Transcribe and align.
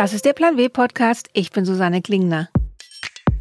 Das 0.00 0.14
ist 0.14 0.24
der 0.24 0.32
Plan 0.32 0.56
W 0.56 0.70
Podcast. 0.70 1.28
Ich 1.34 1.50
bin 1.50 1.66
Susanne 1.66 2.00
Klingner. 2.00 2.48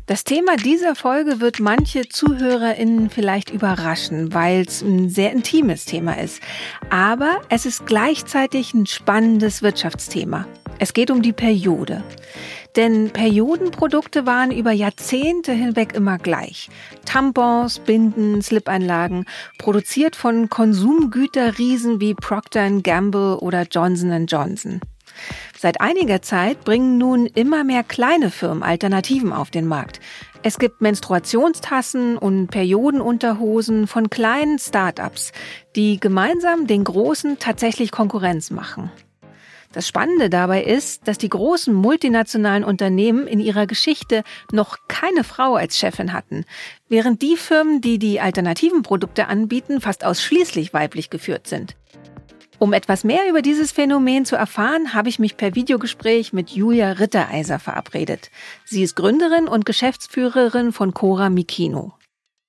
Das 0.08 0.26
Thema 0.26 0.58
dieser 0.58 0.94
Folge 0.94 1.40
wird 1.40 1.62
manche 1.62 2.10
ZuhörerInnen 2.10 3.10
vielleicht 3.10 3.50
überraschen, 3.50 4.34
weil 4.34 4.66
es 4.68 4.82
ein 4.82 5.08
sehr 5.08 5.32
intimes 5.32 5.86
Thema 5.86 6.20
ist. 6.20 6.42
Aber 6.90 7.40
es 7.48 7.66
ist 7.66 7.86
gleichzeitig 7.86 8.74
ein 8.74 8.88
spannendes 8.88 9.64
Wirtschaftsthema. 9.64 10.48
Es 10.80 10.92
geht 10.92 11.12
um 11.12 11.22
die 11.22 11.32
Periode. 11.32 12.04
Denn 12.76 13.12
Periodenprodukte 13.12 14.26
waren 14.26 14.52
über 14.52 14.74
Jahrzehnte 14.74 15.54
hinweg 15.54 15.94
immer 15.94 16.18
gleich. 16.18 16.70
Tampons, 17.06 17.80
Binden, 17.80 18.42
Slip-Einlagen, 18.42 19.24
produziert 19.60 20.18
von 20.18 20.50
Konsumgüterriesen 20.50 22.02
wie 22.02 22.16
Procter 22.16 22.70
Gamble 22.82 23.38
oder 23.38 23.64
Johnson 23.64 24.26
Johnson. 24.26 24.82
Seit 25.58 25.82
einiger 25.82 26.22
Zeit 26.22 26.64
bringen 26.64 26.98
nun 26.98 27.26
immer 27.26 27.64
mehr 27.64 27.84
kleine 27.84 28.32
Firmen 28.32 28.64
Alternativen 28.64 29.34
auf 29.34 29.52
den 29.52 29.68
Markt. 29.68 30.00
Es 30.42 30.58
gibt 30.58 30.82
Menstruationstassen 30.82 32.18
und 32.18 32.48
Periodenunterhosen 32.48 33.88
von 33.88 34.10
kleinen 34.10 34.58
Start-ups, 34.58 35.34
die 35.76 36.00
gemeinsam 36.00 36.66
den 36.66 36.86
großen 36.86 37.40
tatsächlich 37.40 37.92
Konkurrenz 37.92 38.50
machen. 38.50 38.90
Das 39.72 39.88
Spannende 39.88 40.32
dabei 40.32 40.64
ist, 40.64 41.08
dass 41.08 41.20
die 41.20 41.30
großen 41.30 41.74
multinationalen 41.74 42.64
Unternehmen 42.64 43.28
in 43.28 43.40
ihrer 43.40 43.68
Geschichte 43.68 44.24
noch 44.52 44.78
keine 44.88 45.24
Frau 45.24 45.56
als 45.56 45.78
Chefin 45.78 46.12
hatten, 46.12 46.46
während 46.88 47.22
die 47.22 47.38
Firmen, 47.38 47.80
die 47.80 48.00
die 48.00 48.20
alternativen 48.20 48.82
Produkte 48.82 49.28
anbieten, 49.28 49.80
fast 49.80 50.04
ausschließlich 50.04 50.74
weiblich 50.74 51.12
geführt 51.12 51.46
sind. 51.46 51.76
Um 52.60 52.74
etwas 52.74 53.06
mehr 53.06 53.30
über 53.30 53.42
dieses 53.42 53.72
Phänomen 53.72 54.26
zu 54.26 54.36
erfahren, 54.36 54.94
habe 54.94 55.08
ich 55.08 55.18
mich 55.18 55.38
per 55.38 55.56
Videogespräch 55.56 56.34
mit 56.34 56.50
Julia 56.50 56.92
Rittereiser 56.92 57.58
verabredet. 57.58 58.30
Sie 58.66 58.84
ist 58.84 58.96
Gründerin 58.96 59.48
und 59.48 59.66
Geschäftsführerin 59.66 60.74
von 60.74 60.94
Cora 60.94 61.30
Mikino. 61.30 61.94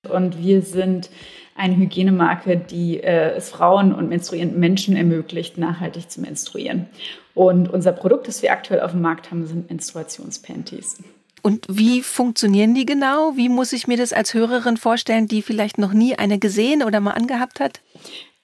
Und 0.09 0.37
wir 0.37 0.63
sind 0.63 1.09
eine 1.55 1.77
Hygienemarke, 1.77 2.57
die 2.57 2.99
äh, 3.01 3.35
es 3.35 3.49
Frauen 3.49 3.93
und 3.93 4.09
menstruierenden 4.09 4.59
Menschen 4.59 4.97
ermöglicht, 4.97 5.57
nachhaltig 5.57 6.11
zu 6.11 6.19
menstruieren. 6.19 6.87
Und 7.33 7.69
unser 7.69 7.93
Produkt, 7.93 8.27
das 8.27 8.41
wir 8.41 8.51
aktuell 8.51 8.81
auf 8.81 8.91
dem 8.91 9.01
Markt 9.01 9.31
haben, 9.31 9.45
sind 9.45 9.69
Menstruationspanties. 9.69 10.97
Und 11.41 11.65
wie 11.69 12.01
funktionieren 12.01 12.75
die 12.75 12.85
genau? 12.85 13.37
Wie 13.37 13.47
muss 13.47 13.71
ich 13.71 13.87
mir 13.87 13.97
das 13.97 14.11
als 14.11 14.33
Hörerin 14.33 14.75
vorstellen, 14.75 15.27
die 15.27 15.41
vielleicht 15.41 15.77
noch 15.77 15.93
nie 15.93 16.15
eine 16.15 16.37
gesehen 16.37 16.83
oder 16.83 16.99
mal 16.99 17.11
angehabt 17.11 17.59
hat? 17.59 17.79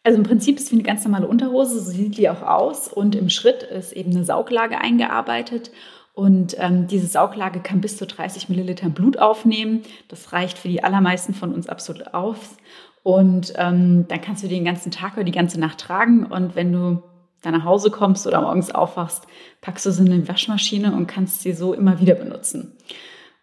Also 0.08 0.19
im 0.19 0.23
Prinzip 0.23 0.55
ist 0.55 0.67
es 0.67 0.72
wie 0.72 0.75
eine 0.75 0.83
ganz 0.83 1.03
normale 1.03 1.27
Unterhose, 1.27 1.81
so 1.81 1.91
sieht 1.91 2.17
die 2.17 2.30
auch 2.30 2.41
aus. 2.41 2.88
Und 2.88 3.13
im 3.13 3.30
Schritt 3.30 3.63
ist 3.63 3.91
eben 3.91 4.11
eine 4.11 4.23
Sauglage 4.23 4.80
eingearbeitet. 4.80 5.69
Und 6.13 6.55
ähm, 6.59 6.88
diese 6.88 7.08
Sauglage 7.08 7.59
kann 7.59 7.81
bis 7.81 7.97
zu 7.97 8.08
30 8.08 8.47
Milliliter 8.47 8.88
Blut 8.88 9.19
aufnehmen. 9.19 9.81
Das 10.08 10.31
reicht 10.31 10.59
für 10.59 10.69
die 10.69 10.81
allermeisten 10.81 11.33
von 11.33 11.53
uns 11.53 11.67
absolut 11.67 12.13
aus. 12.13 12.55
Und 13.03 13.52
ähm, 13.58 14.05
dann 14.08 14.22
kannst 14.22 14.45
du 14.45 14.47
den 14.47 14.63
ganzen 14.63 14.91
Tag 14.91 15.16
oder 15.16 15.25
die 15.25 15.33
ganze 15.33 15.59
Nacht 15.59 15.80
tragen. 15.80 16.25
Und 16.25 16.55
wenn 16.55 16.72
du 16.72 17.03
dann 17.41 17.53
nach 17.53 17.66
Hause 17.66 17.91
kommst 17.91 18.25
oder 18.28 18.39
morgens 18.39 18.73
aufwachst, 18.73 19.28
packst 19.59 19.85
du 19.88 19.91
sie 19.91 20.05
in 20.05 20.13
eine 20.13 20.28
Waschmaschine 20.30 20.95
und 20.95 21.08
kannst 21.08 21.41
sie 21.41 21.52
so 21.52 21.73
immer 21.73 22.00
wieder 22.00 22.16
benutzen. 22.16 22.78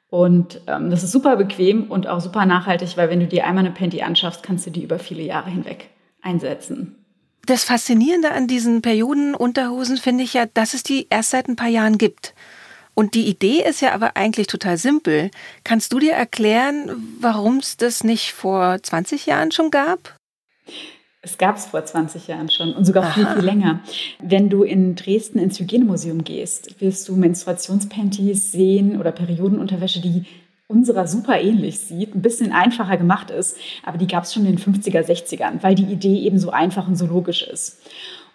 Und 0.09 0.63
ähm, 0.67 0.89
das 0.89 1.05
ist 1.05 1.13
super 1.13 1.37
bequem 1.37 1.91
und 1.91 2.07
auch 2.07 2.21
super 2.21 2.47
nachhaltig, 2.47 2.97
weil 2.97 3.11
wenn 3.11 3.21
du 3.21 3.27
dir 3.27 3.47
einmal 3.47 3.67
eine 3.67 3.75
Panty 3.75 4.01
anschaffst, 4.01 4.43
kannst 4.43 4.65
du 4.65 4.71
die 4.71 4.85
über 4.85 4.99
viele 4.99 5.23
Jahre 5.23 5.51
hinweg 5.51 5.91
einsetzen. 6.25 6.97
Das 7.47 7.65
Faszinierende 7.65 8.33
an 8.33 8.49
diesen 8.49 8.81
Periodenunterhosen 8.81 9.99
finde 9.99 10.25
ich 10.25 10.35
ja, 10.35 10.47
dass 10.47 10.75
es 10.75 10.83
die 10.83 11.07
erst 11.11 11.31
seit 11.31 11.49
ein 11.49 11.57
paar 11.57 11.69
Jahren 11.69 11.99
gibt. 11.99 12.35
Und 12.95 13.15
die 13.15 13.27
Idee 13.27 13.63
ist 13.69 13.81
ja 13.83 13.93
aber 13.93 14.17
eigentlich 14.17 14.47
total 14.47 14.79
simpel. 14.79 15.31
Kannst 15.65 15.93
du 15.93 15.99
dir 15.99 16.13
erklären, 16.13 17.17
warum 17.21 17.59
es 17.59 17.77
das 17.77 18.05
nicht 18.05 18.33
vor 18.33 18.79
20 18.83 19.27
Jahren 19.27 19.51
schon 19.51 19.71
gab? 19.71 20.17
Es 21.21 21.39
gab 21.39 21.57
es 21.57 21.67
vor 21.67 21.85
20 21.85 22.29
Jahren 22.29 22.51
schon 22.51 22.75
und 22.75 22.85
sogar 22.85 23.05
Aha. 23.05 23.13
viel, 23.13 23.27
viel 23.27 23.45
länger. 23.45 23.81
Wenn 24.21 24.49
du 24.49 24.63
in 24.63 24.95
Dresden 24.95 25.39
ins 25.39 25.59
Hygienemuseum 25.59 26.23
gehst, 26.23 26.81
wirst 26.81 27.09
du 27.09 27.17
Menstruationspanties 27.17 28.53
sehen 28.53 29.01
oder 29.01 29.11
Periodenunterwäsche, 29.11 30.01
die 30.01 30.27
unserer 30.67 31.07
super 31.07 31.41
ähnlich 31.41 31.79
sieht, 31.79 32.15
ein 32.15 32.23
bisschen 32.23 32.53
einfacher 32.53 32.97
gemacht 32.97 33.31
ist, 33.31 33.57
aber 33.83 33.99
die 33.99 34.07
gab 34.07 34.25
es 34.25 34.33
schon 34.33 34.47
in 34.47 34.57
den 34.57 34.75
50er, 34.75 35.03
60ern, 35.03 35.63
weil 35.63 35.75
die 35.75 35.85
Idee 35.85 36.21
eben 36.21 36.39
so 36.39 36.51
einfach 36.51 36.89
und 36.89 36.97
so 36.97 37.07
logisch 37.07 37.43
ist. 37.43 37.83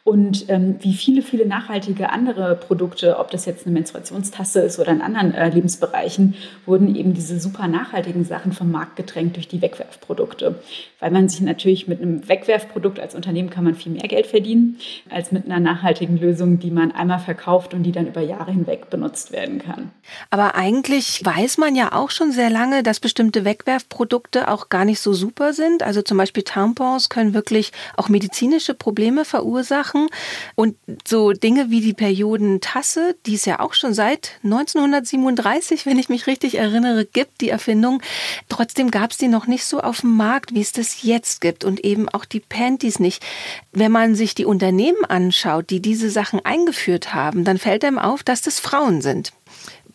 Und 0.10 0.50
ähm, 0.50 0.78
wie 0.80 0.96
viele, 0.96 1.22
viele 1.22 1.46
nachhaltige 1.46 2.10
andere 2.10 2.56
Produkte, 2.56 3.20
ob 3.20 3.30
das 3.30 3.46
jetzt 3.46 3.68
eine 3.68 3.76
Menstruationstasse 3.76 4.60
ist 4.62 4.80
oder 4.80 4.92
in 4.92 5.04
anderen 5.04 5.36
äh, 5.36 5.50
Lebensbereichen, 5.50 6.34
wurden 6.66 6.96
eben 6.96 7.14
diese 7.14 7.40
super 7.40 7.68
nachhaltigen 7.68 8.26
Sachen 8.26 8.52
vom 8.52 8.72
Markt 8.72 8.96
gedrängt 8.96 9.36
durch 9.36 9.48
die 9.48 9.62
Wegwerfprodukte. 9.62 10.56
Weil 11.00 11.12
man 11.12 11.30
sich 11.30 11.42
natürlich 11.42 11.88
mit 11.88 12.02
einem 12.02 12.28
Wegwerfprodukt 12.28 13.00
als 13.00 13.14
Unternehmen 13.14 13.52
kann 13.52 13.64
man 13.64 13.76
viel 13.76 13.92
mehr 13.92 14.08
Geld 14.08 14.26
verdienen, 14.26 14.80
als 15.12 15.32
mit 15.32 15.46
einer 15.46 15.60
nachhaltigen 15.60 16.18
Lösung, 16.18 16.58
die 16.58 16.72
man 16.72 16.92
einmal 16.92 17.20
verkauft 17.20 17.76
und 17.76 17.84
die 17.84 17.92
dann 17.92 18.08
über 18.08 18.22
Jahre 18.22 18.52
hinweg 18.52 18.90
benutzt 18.90 19.32
werden 19.32 19.60
kann. 19.60 19.92
Aber 20.32 20.56
eigentlich 20.56 21.24
weiß 21.24 21.60
man 21.60 21.76
ja 21.76 21.94
auch 21.94 22.10
schon 22.10 22.32
sehr 22.32 22.50
lange, 22.50 22.82
dass 22.82 23.00
bestimmte 23.00 23.46
Wegwerfprodukte 23.46 24.48
auch 24.48 24.70
gar 24.70 24.86
nicht 24.86 25.02
so 25.02 25.14
super 25.14 25.54
sind. 25.54 25.84
Also 25.84 26.02
zum 26.02 26.18
Beispiel 26.18 26.42
Tampons 26.42 27.10
können 27.10 27.36
wirklich 27.36 27.72
auch 27.96 28.10
medizinische 28.10 28.74
Probleme 28.74 29.24
verursachen 29.24 29.99
machen. 30.00 30.10
Und 30.56 30.76
so 31.08 31.32
Dinge 31.32 31.70
wie 31.70 31.82
die 31.82 31.94
Periodentasse, 31.94 33.16
die 33.26 33.36
es 33.36 33.46
ja 33.46 33.60
auch 33.60 33.74
schon 33.74 33.94
seit 33.94 34.32
1937, 34.44 35.86
wenn 35.86 36.00
ich 36.00 36.10
mich 36.10 36.28
richtig 36.28 36.56
erinnere, 36.56 37.06
gibt, 37.06 37.42
die 37.42 37.50
Erfindung. 37.50 38.02
Trotzdem 38.48 38.92
gab 38.92 39.12
es 39.12 39.18
die 39.18 39.28
noch 39.28 39.48
nicht 39.48 39.66
so 39.66 39.82
auf 39.82 40.02
dem 40.02 40.16
Markt, 40.16 40.54
wie 40.54 40.62
es 40.62 40.72
das 40.72 41.04
jetzt 41.04 41.42
gibt. 41.42 41.64
Und 41.64 41.84
eben 41.84 42.10
auch 42.10 42.26
die 42.26 42.40
Panties 42.40 43.00
nicht. 43.00 43.26
Wenn 43.72 43.92
man 43.92 44.16
sich 44.16 44.36
die 44.36 44.46
Unternehmen 44.46 45.06
anschaut, 45.06 45.70
die 45.70 45.82
diese 45.82 46.10
Sachen 46.10 46.44
eingeführt 46.44 47.14
haben, 47.14 47.44
dann 47.44 47.58
fällt 47.58 47.84
einem 47.84 48.00
auf, 48.00 48.24
dass 48.24 48.42
das 48.42 48.60
Frauen 48.60 49.02
sind. 49.02 49.34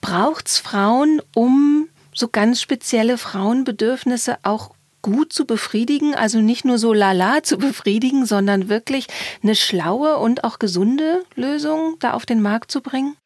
Braucht 0.00 0.48
es 0.48 0.58
Frauen, 0.58 1.22
um 1.34 1.88
so 2.12 2.28
ganz 2.28 2.60
spezielle 2.60 3.18
Frauenbedürfnisse 3.18 4.38
auch 4.42 4.73
gut 5.04 5.32
zu 5.32 5.44
befriedigen, 5.44 6.14
also 6.14 6.40
nicht 6.40 6.64
nur 6.64 6.78
so 6.78 6.92
lala 6.92 7.42
zu 7.42 7.58
befriedigen, 7.58 8.26
sondern 8.26 8.68
wirklich 8.68 9.06
eine 9.42 9.54
schlaue 9.54 10.16
und 10.16 10.42
auch 10.42 10.58
gesunde 10.58 11.22
Lösung 11.36 11.96
da 12.00 12.14
auf 12.14 12.26
den 12.26 12.42
Markt 12.42 12.72
zu 12.72 12.80
bringen? 12.80 13.16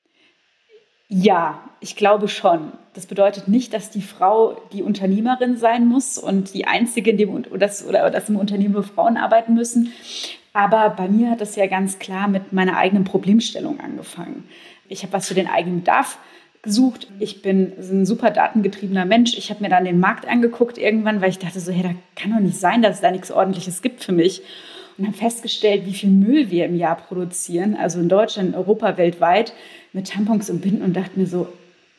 Ja, 1.09 1.63
ich 1.81 1.97
glaube 1.97 2.29
schon. 2.29 2.73
Das 2.93 3.07
bedeutet 3.07 3.49
nicht, 3.49 3.73
dass 3.73 3.91
die 3.91 4.03
Frau 4.03 4.61
die 4.73 4.83
Unternehmerin 4.83 5.57
sein 5.57 5.87
muss 5.87 6.19
und 6.19 6.53
die 6.53 6.67
einzige 6.67 7.13
in 7.13 7.17
dem 7.17 7.31
oder 7.31 7.71
oder 7.89 8.11
dass 8.11 8.29
im 8.29 8.37
Unternehmen 8.37 8.75
nur 8.75 8.83
Frauen 8.83 9.17
arbeiten 9.17 9.55
müssen. 9.55 9.93
Aber 10.53 10.91
bei 10.91 11.09
mir 11.09 11.31
hat 11.31 11.41
das 11.41 11.57
ja 11.57 11.67
ganz 11.67 11.99
klar 11.99 12.29
mit 12.29 12.53
meiner 12.53 12.77
eigenen 12.77 13.05
Problemstellung 13.05 13.81
angefangen. 13.81 14.49
Ich 14.89 15.03
habe 15.03 15.13
was 15.13 15.29
für 15.29 15.35
den 15.35 15.47
eigenen 15.47 15.81
Bedarf 15.81 16.19
gesucht. 16.63 17.09
Ich 17.19 17.43
bin 17.43 17.73
ein 17.79 18.07
super 18.07 18.31
datengetriebener 18.31 19.05
Mensch. 19.05 19.37
Ich 19.37 19.51
habe 19.51 19.63
mir 19.63 19.71
dann 19.71 19.85
den 19.85 20.01
Markt 20.01 20.27
angeguckt 20.27 20.79
irgendwann, 20.79 21.21
weil 21.21 21.31
ich 21.31 21.39
dachte 21.39 21.61
so, 21.61 21.73
hey, 21.73 21.83
da 21.83 21.95
kann 22.21 22.33
doch 22.33 22.41
nicht 22.41 22.59
sein, 22.59 22.83
dass 22.83 22.97
es 22.97 23.01
da 23.01 23.11
nichts 23.11 23.31
Ordentliches 23.31 23.83
gibt 23.83 24.03
für 24.03 24.13
mich. 24.13 24.43
Und 24.97 25.07
habe 25.07 25.17
festgestellt, 25.17 25.87
wie 25.87 25.95
viel 25.95 26.11
Müll 26.11 26.51
wir 26.51 26.65
im 26.65 26.77
Jahr 26.77 26.97
produzieren, 26.97 27.77
also 27.77 28.01
in 28.01 28.09
Deutschland, 28.09 28.51
in 28.51 28.55
Europa, 28.57 28.97
weltweit, 28.97 29.53
mit 29.93 30.09
Tampons 30.09 30.51
und 30.51 30.61
Binden 30.61 30.83
und 30.83 30.97
dachte 30.97 31.19
mir 31.19 31.27
so, 31.27 31.47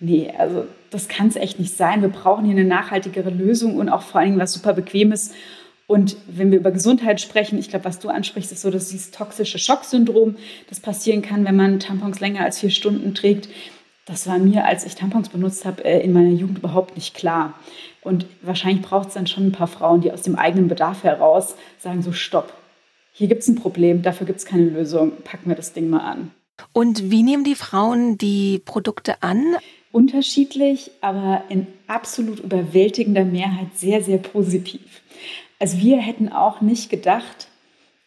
nee, 0.02 0.32
also 0.38 0.66
das 0.90 1.08
kann 1.08 1.28
es 1.28 1.38
echt 1.38 1.60
nicht 1.60 1.76
sein. 1.76 2.02
Wir 2.02 2.10
brauchen 2.10 2.44
hier 2.44 2.56
eine 2.56 2.66
nachhaltigere 2.66 3.30
Lösung 3.30 3.78
und 3.78 3.88
auch 3.88 4.02
vor 4.02 4.20
allen 4.20 4.32
Dingen 4.32 4.42
was 4.42 4.54
super 4.54 4.74
Bequemes. 4.74 5.32
Und 5.88 6.18
wenn 6.28 6.52
wir 6.52 6.60
über 6.60 6.72
Gesundheit 6.72 7.22
sprechen, 7.22 7.58
ich 7.58 7.70
glaube, 7.70 7.86
was 7.86 8.00
du 8.00 8.10
ansprichst, 8.10 8.52
ist 8.52 8.62
so, 8.62 8.70
dass 8.70 8.90
dieses 8.90 9.12
toxische 9.12 9.58
Schocksyndrom, 9.58 10.36
das 10.68 10.80
passieren 10.82 11.22
kann, 11.22 11.46
wenn 11.46 11.56
man 11.56 11.80
Tampons 11.80 12.20
länger 12.20 12.42
als 12.42 12.60
vier 12.60 12.70
Stunden 12.70 13.16
trägt 13.16 13.50
das 14.10 14.26
war 14.26 14.40
mir, 14.40 14.66
als 14.66 14.86
ich 14.86 14.96
Tampons 14.96 15.30
benutzt 15.30 15.66
habe, 15.66 15.86
äh, 15.86 16.02
in 16.02 16.14
meiner 16.14 16.32
Jugend 16.32 16.58
überhaupt 16.58 16.96
nicht 16.96 17.14
klar. 17.14 17.54
Und 18.02 18.26
wahrscheinlich 18.42 18.82
braucht 18.82 19.10
es 19.10 19.14
dann 19.14 19.28
schon 19.28 19.48
ein 19.48 19.52
paar 19.52 19.68
Frauen, 19.68 20.02
die 20.02 20.12
aus 20.12 20.24
dem 20.24 20.36
eigenen 20.36 20.68
Bedarf 20.68 21.04
heraus 21.04 21.56
sagen, 21.78 22.02
so 22.02 22.12
stopp, 22.12 22.52
hier 23.14 23.28
gibt 23.28 23.44
es 23.44 23.48
ein 23.48 23.56
Problem, 23.56 24.02
dafür 24.02 24.26
gibt 24.26 24.40
es 24.40 24.46
keine 24.46 24.64
Lösung, 24.64 25.12
packen 25.24 25.50
wir 25.50 25.56
das 25.56 25.74
Ding 25.74 25.90
mal 25.90 26.00
an. 26.00 26.32
Und 26.74 27.12
wie 27.12 27.22
nehmen 27.22 27.44
die 27.44 27.56
Frauen 27.56 28.18
die 28.18 28.62
Produkte 28.66 29.22
an? 29.22 29.56
Unterschiedlich, 29.92 30.90
aber 31.02 31.44
in 31.50 31.68
absolut 31.88 32.40
überwältigender 32.40 33.26
Mehrheit 33.26 33.76
sehr, 33.76 34.02
sehr 34.02 34.18
positiv. 34.18 35.02
Also 35.60 35.78
wir 35.78 35.98
hätten 35.98 36.30
auch 36.30 36.62
nicht 36.62 36.90
gedacht, 36.90 37.48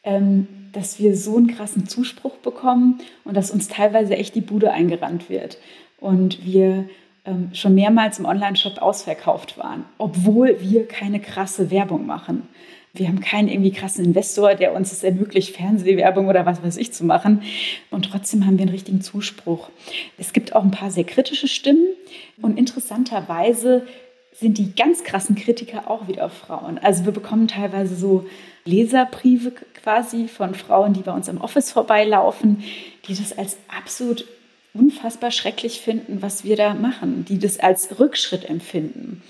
ähm, 0.02 0.48
dass 0.72 0.98
wir 0.98 1.16
so 1.16 1.36
einen 1.36 1.48
krassen 1.48 1.86
Zuspruch 1.86 2.36
bekommen 2.38 2.98
und 3.24 3.36
dass 3.36 3.50
uns 3.50 3.68
teilweise 3.68 4.16
echt 4.16 4.34
die 4.34 4.40
Bude 4.40 4.72
eingerannt 4.72 5.28
wird 5.28 5.58
und 6.02 6.44
wir 6.44 6.88
ähm, 7.24 7.50
schon 7.52 7.74
mehrmals 7.74 8.18
im 8.18 8.24
Online-Shop 8.24 8.78
ausverkauft 8.82 9.56
waren, 9.56 9.84
obwohl 9.98 10.60
wir 10.60 10.86
keine 10.86 11.20
krasse 11.20 11.70
Werbung 11.70 12.06
machen. 12.06 12.48
Wir 12.94 13.08
haben 13.08 13.20
keinen 13.20 13.48
irgendwie 13.48 13.70
krassen 13.70 14.04
Investor, 14.04 14.54
der 14.54 14.74
uns 14.74 14.92
es 14.92 15.02
ermöglicht, 15.02 15.56
Fernsehwerbung 15.56 16.28
oder 16.28 16.44
was 16.44 16.62
weiß 16.62 16.76
ich 16.76 16.92
zu 16.92 17.06
machen. 17.06 17.42
Und 17.90 18.10
trotzdem 18.10 18.44
haben 18.44 18.58
wir 18.58 18.62
einen 18.62 18.70
richtigen 18.72 19.00
Zuspruch. 19.00 19.70
Es 20.18 20.34
gibt 20.34 20.54
auch 20.54 20.62
ein 20.62 20.72
paar 20.72 20.90
sehr 20.90 21.04
kritische 21.04 21.48
Stimmen. 21.48 21.86
Und 22.42 22.58
interessanterweise 22.58 23.86
sind 24.34 24.58
die 24.58 24.74
ganz 24.74 25.04
krassen 25.04 25.36
Kritiker 25.36 25.90
auch 25.90 26.06
wieder 26.06 26.28
Frauen. 26.28 26.78
Also 26.78 27.06
wir 27.06 27.12
bekommen 27.12 27.48
teilweise 27.48 27.94
so 27.94 28.26
Leserbriefe 28.66 29.52
quasi 29.82 30.28
von 30.28 30.54
Frauen, 30.54 30.92
die 30.92 31.00
bei 31.00 31.12
uns 31.12 31.28
im 31.28 31.40
Office 31.40 31.72
vorbeilaufen, 31.72 32.62
die 33.08 33.14
das 33.14 33.36
als 33.36 33.56
absolut 33.74 34.26
unfassbar 34.74 35.30
schrecklich 35.30 35.80
finden, 35.80 36.22
was 36.22 36.44
wir 36.44 36.56
da 36.56 36.74
machen, 36.74 37.24
die 37.28 37.38
das 37.38 37.60
als 37.60 37.98
Rückschritt 37.98 38.48
empfinden, 38.48 39.22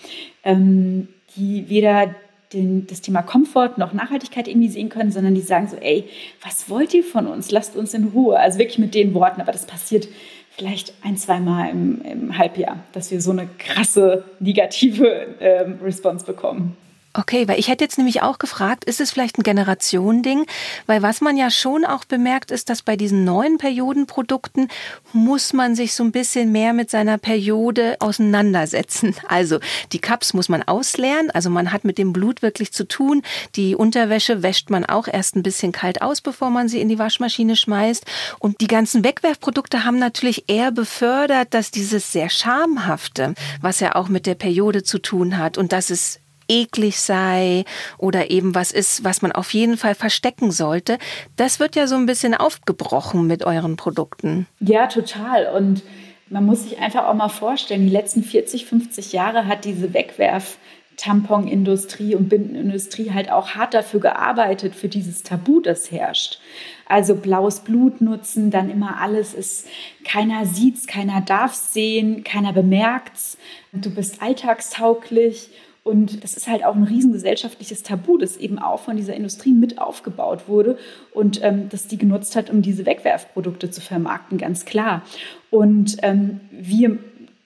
ähm, 0.44 1.08
die 1.36 1.68
weder 1.68 2.14
den, 2.52 2.86
das 2.86 3.00
Thema 3.00 3.22
Komfort 3.22 3.78
noch 3.78 3.92
Nachhaltigkeit 3.92 4.46
irgendwie 4.46 4.68
sehen 4.68 4.88
können, 4.88 5.10
sondern 5.10 5.34
die 5.34 5.40
sagen 5.40 5.68
so, 5.68 5.76
ey, 5.76 6.08
was 6.42 6.68
wollt 6.68 6.92
ihr 6.94 7.04
von 7.04 7.26
uns? 7.26 7.50
Lasst 7.50 7.76
uns 7.76 7.94
in 7.94 8.08
Ruhe. 8.08 8.38
Also 8.38 8.58
wirklich 8.58 8.78
mit 8.78 8.94
den 8.94 9.14
Worten, 9.14 9.40
aber 9.40 9.52
das 9.52 9.66
passiert 9.66 10.08
vielleicht 10.50 10.92
ein, 11.02 11.16
zweimal 11.16 11.70
im, 11.70 12.02
im 12.02 12.38
Halbjahr, 12.38 12.84
dass 12.92 13.10
wir 13.10 13.20
so 13.20 13.30
eine 13.30 13.48
krasse 13.58 14.24
negative 14.38 15.36
ähm, 15.40 15.78
Response 15.82 16.26
bekommen. 16.26 16.76
Okay, 17.14 17.46
weil 17.46 17.58
ich 17.58 17.68
hätte 17.68 17.84
jetzt 17.84 17.98
nämlich 17.98 18.22
auch 18.22 18.38
gefragt, 18.38 18.84
ist 18.84 18.98
es 18.98 19.10
vielleicht 19.10 19.36
ein 19.38 19.42
Generationending? 19.42 20.46
Weil 20.86 21.02
was 21.02 21.20
man 21.20 21.36
ja 21.36 21.50
schon 21.50 21.84
auch 21.84 22.06
bemerkt, 22.06 22.50
ist, 22.50 22.70
dass 22.70 22.80
bei 22.80 22.96
diesen 22.96 23.24
neuen 23.24 23.58
Periodenprodukten 23.58 24.68
muss 25.12 25.52
man 25.52 25.74
sich 25.74 25.92
so 25.92 26.04
ein 26.04 26.12
bisschen 26.12 26.52
mehr 26.52 26.72
mit 26.72 26.88
seiner 26.90 27.18
Periode 27.18 27.96
auseinandersetzen. 28.00 29.14
Also 29.32 29.60
die 29.92 29.98
Cups 29.98 30.34
muss 30.34 30.50
man 30.50 30.62
ausleeren, 30.62 31.30
also 31.30 31.48
man 31.48 31.72
hat 31.72 31.84
mit 31.84 31.96
dem 31.96 32.12
Blut 32.12 32.42
wirklich 32.42 32.72
zu 32.72 32.86
tun. 32.86 33.22
Die 33.54 33.74
Unterwäsche 33.74 34.42
wäscht 34.42 34.68
man 34.68 34.84
auch 34.84 35.08
erst 35.08 35.36
ein 35.36 35.42
bisschen 35.42 35.72
kalt 35.72 36.02
aus, 36.02 36.20
bevor 36.20 36.50
man 36.50 36.68
sie 36.68 36.80
in 36.80 36.88
die 36.88 36.98
Waschmaschine 36.98 37.56
schmeißt. 37.56 38.04
Und 38.40 38.60
die 38.60 38.66
ganzen 38.66 39.04
Wegwerfprodukte 39.04 39.84
haben 39.84 39.98
natürlich 39.98 40.44
eher 40.48 40.70
befördert, 40.70 41.54
dass 41.54 41.70
dieses 41.70 42.12
sehr 42.12 42.28
schamhafte, 42.28 43.34
was 43.62 43.80
ja 43.80 43.94
auch 43.94 44.08
mit 44.08 44.26
der 44.26 44.34
Periode 44.34 44.82
zu 44.82 44.98
tun 44.98 45.38
hat 45.38 45.56
und 45.56 45.72
dass 45.72 45.88
es 45.88 46.21
eklig 46.52 47.00
sei 47.00 47.64
oder 47.98 48.30
eben 48.30 48.54
was 48.54 48.72
ist, 48.72 49.04
was 49.04 49.22
man 49.22 49.32
auf 49.32 49.54
jeden 49.54 49.78
Fall 49.78 49.94
verstecken 49.94 50.50
sollte. 50.50 50.98
Das 51.36 51.58
wird 51.58 51.76
ja 51.76 51.86
so 51.86 51.96
ein 51.96 52.06
bisschen 52.06 52.34
aufgebrochen 52.34 53.26
mit 53.26 53.44
euren 53.44 53.76
Produkten. 53.76 54.46
Ja, 54.60 54.86
total. 54.86 55.46
Und 55.46 55.82
man 56.28 56.44
muss 56.44 56.64
sich 56.64 56.78
einfach 56.78 57.06
auch 57.06 57.14
mal 57.14 57.28
vorstellen, 57.28 57.86
die 57.86 57.92
letzten 57.92 58.22
40, 58.22 58.66
50 58.66 59.12
Jahre 59.12 59.46
hat 59.46 59.64
diese 59.64 59.94
Wegwerf 59.94 60.58
Tamponindustrie 60.96 62.14
und 62.14 62.28
Bindenindustrie 62.28 63.10
halt 63.10 63.30
auch 63.30 63.50
hart 63.50 63.74
dafür 63.74 64.00
gearbeitet, 64.00 64.74
für 64.74 64.88
dieses 64.88 65.22
Tabu, 65.22 65.60
das 65.60 65.90
herrscht. 65.90 66.38
Also 66.86 67.14
blaues 67.14 67.60
Blut 67.60 68.00
nutzen, 68.00 68.50
dann 68.50 68.70
immer 68.70 69.00
alles 69.00 69.34
ist, 69.34 69.66
keiner 70.04 70.44
sieht's, 70.44 70.86
keiner 70.86 71.20
darf's 71.20 71.72
sehen, 71.72 72.24
keiner 72.24 72.52
bemerkt's. 72.52 73.38
Du 73.72 73.90
bist 73.90 74.20
alltagstauglich 74.20 75.50
und 75.84 76.22
das 76.22 76.34
ist 76.36 76.46
halt 76.46 76.64
auch 76.64 76.76
ein 76.76 76.84
riesengesellschaftliches 76.84 77.82
Tabu, 77.82 78.16
das 78.16 78.36
eben 78.36 78.58
auch 78.60 78.80
von 78.80 78.96
dieser 78.96 79.14
Industrie 79.14 79.52
mit 79.52 79.78
aufgebaut 79.78 80.46
wurde 80.46 80.78
und 81.12 81.42
ähm, 81.42 81.68
das 81.70 81.88
die 81.88 81.98
genutzt 81.98 82.36
hat, 82.36 82.50
um 82.50 82.62
diese 82.62 82.86
Wegwerfprodukte 82.86 83.70
zu 83.70 83.80
vermarkten, 83.80 84.38
ganz 84.38 84.64
klar. 84.64 85.02
Und 85.50 85.96
ähm, 86.02 86.40
wir 86.52 86.98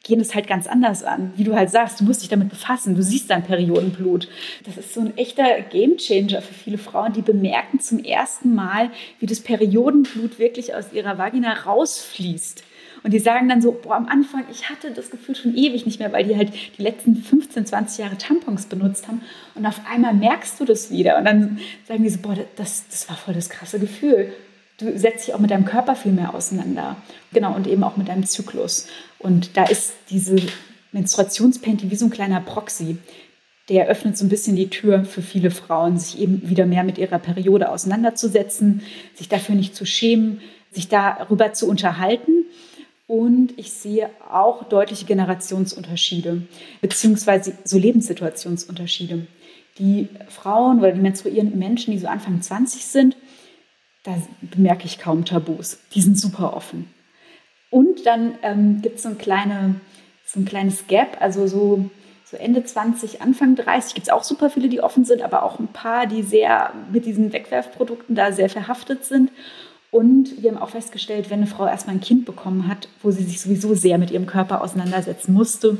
gehen 0.07 0.21
es 0.21 0.35
halt 0.35 0.47
ganz 0.47 0.67
anders 0.67 1.03
an. 1.03 1.33
Wie 1.37 1.45
du 1.45 1.55
halt 1.55 1.71
sagst, 1.71 2.01
du 2.01 2.05
musst 2.05 2.23
dich 2.23 2.29
damit 2.29 2.51
befassen, 2.51 2.95
du 2.95 3.03
siehst 3.03 3.31
dein 3.31 3.43
Periodenblut. 3.43 4.29
Das 4.65 4.77
ist 4.77 4.95
so 4.95 5.01
ein 5.01 5.17
echter 5.17 5.63
Gamechanger 5.63 6.43
für 6.43 6.55
viele 6.55 6.79
Frauen, 6.79 7.13
die 7.13 7.23
bemerken 7.23 7.81
zum 7.81 7.99
ersten 7.99 8.55
Mal, 8.55 8.91
wie 9.19 9.27
das 9.27 9.41
Periodenblut 9.41 10.39
wirklich 10.39 10.75
aus 10.75 10.93
ihrer 10.93 11.19
Vagina 11.19 11.53
rausfließt. 11.55 12.63
Und 13.07 13.13
die 13.13 13.21
sagen 13.21 13.49
dann 13.49 13.63
so, 13.63 13.71
boah, 13.71 13.95
am 13.95 14.09
Anfang, 14.09 14.43
ich 14.51 14.69
hatte 14.69 14.91
das 14.91 15.13
Gefühl 15.13 15.37
schon 15.37 15.55
ewig 15.55 15.87
nicht 15.87 16.01
mehr, 16.01 16.11
weil 16.11 16.25
die 16.25 16.37
halt 16.37 16.53
die 16.77 16.83
letzten 16.83 17.15
15, 17.15 17.65
20 17.65 17.99
Jahre 17.99 18.19
Tampons 18.19 18.67
benutzt 18.67 19.07
haben. 19.07 19.23
Und 19.55 19.65
auf 19.65 19.81
einmal 19.89 20.13
merkst 20.13 20.59
du 20.59 20.65
das 20.65 20.91
wieder. 20.91 21.17
Und 21.17 21.25
dann 21.25 21.61
sagen 21.87 22.03
die 22.03 22.09
so, 22.09 22.19
boah, 22.19 22.35
das, 22.57 22.89
das 22.91 23.09
war 23.09 23.17
voll 23.17 23.35
das 23.35 23.49
krasse 23.49 23.79
Gefühl. 23.79 24.33
Du 24.79 24.99
setzt 24.99 25.29
dich 25.29 25.35
auch 25.35 25.39
mit 25.39 25.53
deinem 25.53 25.67
Körper 25.67 25.95
viel 25.95 26.11
mehr 26.11 26.35
auseinander. 26.35 26.97
Genau, 27.33 27.55
und 27.55 27.69
eben 27.69 27.85
auch 27.85 27.97
mit 27.97 28.09
deinem 28.09 28.27
Zyklus. 28.27 28.89
Und 29.21 29.57
da 29.57 29.67
ist 29.67 29.93
diese 30.11 30.35
Menstruationspanty 30.91 31.93
wie 31.93 31.97
so 31.97 32.07
ein 32.07 32.11
kleiner 32.11 32.41
Proxy. 32.41 32.99
Der 33.69 33.87
öffnet 33.87 34.19
so 34.19 34.25
ein 34.25 34.31
bisschen 34.31 34.57
die 34.57 34.69
Tür 34.69 35.05
für 35.05 35.23
viele 35.23 35.53
Frauen, 35.53 35.97
sich 35.97 36.19
eben 36.19 36.49
wieder 36.49 36.67
mehr 36.67 36.83
mit 36.83 36.99
ihrer 36.99 37.21
Periode 37.21 37.71
auseinanderzusetzen, 37.71 38.83
sich 39.15 39.29
dafür 39.29 39.55
nicht 39.55 39.77
zu 39.77 39.87
schämen, 39.87 40.41
sich 40.73 40.89
darüber 40.89 41.53
zu 41.53 41.69
unterhalten 41.69 42.33
und 43.07 43.57
ich 43.57 43.73
sehe 43.73 44.11
auch 44.29 44.65
deutliche 44.65 45.07
Generationsunterschiede, 45.07 46.43
beziehungsweise 46.81 47.57
so 47.65 47.79
Lebenssituationsunterschiede. 47.79 49.27
Die 49.79 50.09
Frauen 50.29 50.79
oder 50.79 50.93
die 50.93 51.01
menstruierenden 51.01 51.59
Menschen, 51.59 51.93
die 51.93 51.99
so 51.99 52.09
Anfang 52.09 52.41
20 52.41 52.85
sind, 52.85 53.17
da 54.03 54.17
bemerke 54.41 54.87
ich 54.87 54.99
kaum 54.99 55.25
Tabus. 55.25 55.79
Die 55.95 56.01
sind 56.01 56.19
super 56.19 56.55
offen. 56.55 56.91
Und 57.71 58.07
dann 58.07 58.39
ähm, 58.43 58.81
gibt 58.83 58.97
es 58.97 59.03
so, 59.03 59.11
ein 59.11 59.19
kleine, 59.19 59.81
so 60.25 60.41
ein 60.41 60.45
kleines 60.45 60.87
Gap, 60.87 61.19
also 61.21 61.47
so, 61.47 61.91
so 62.25 62.37
Ende 62.37 62.65
20, 62.65 63.21
Anfang 63.21 63.55
30 63.57 63.95
gibt 63.95 64.07
es 64.07 64.13
auch 64.13 64.23
super 64.23 64.51
viele, 64.51 64.69
die 64.69 64.81
offen 64.81 65.05
sind, 65.05 65.23
aber 65.23 65.43
auch 65.43 65.59
ein 65.59 65.69
paar, 65.69 66.07
die 66.07 66.23
sehr 66.23 66.73
mit 66.91 67.05
diesen 67.05 67.33
Wegwerfprodukten 67.33 68.15
da 68.15 68.33
sehr 68.33 68.49
verhaftet 68.49 69.05
sind. 69.05 69.31
Und 69.91 70.43
wir 70.43 70.51
haben 70.51 70.59
auch 70.59 70.71
festgestellt, 70.71 71.31
wenn 71.31 71.41
eine 71.41 71.47
Frau 71.47 71.67
erstmal 71.67 71.97
ein 71.97 72.01
Kind 72.01 72.27
bekommen 72.27 72.69
hat, 72.69 72.89
wo 73.03 73.11
sie 73.11 73.23
sich 73.23 73.41
sowieso 73.41 73.75
sehr 73.75 73.99
mit 73.99 74.11
ihrem 74.11 74.27
Körper 74.27 74.63
auseinandersetzen 74.63 75.33
musste. 75.33 75.79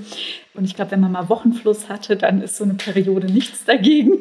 Und 0.55 0.65
ich 0.65 0.75
glaube, 0.75 0.93
wenn 0.93 1.01
man 1.01 1.13
mal 1.13 1.29
Wochenfluss 1.29 1.89
hatte, 1.89 2.17
dann 2.17 2.41
ist 2.41 2.57
so 2.57 2.65
eine 2.65 2.75
Periode 2.75 3.27
nichts 3.27 3.65
dagegen. 3.65 4.13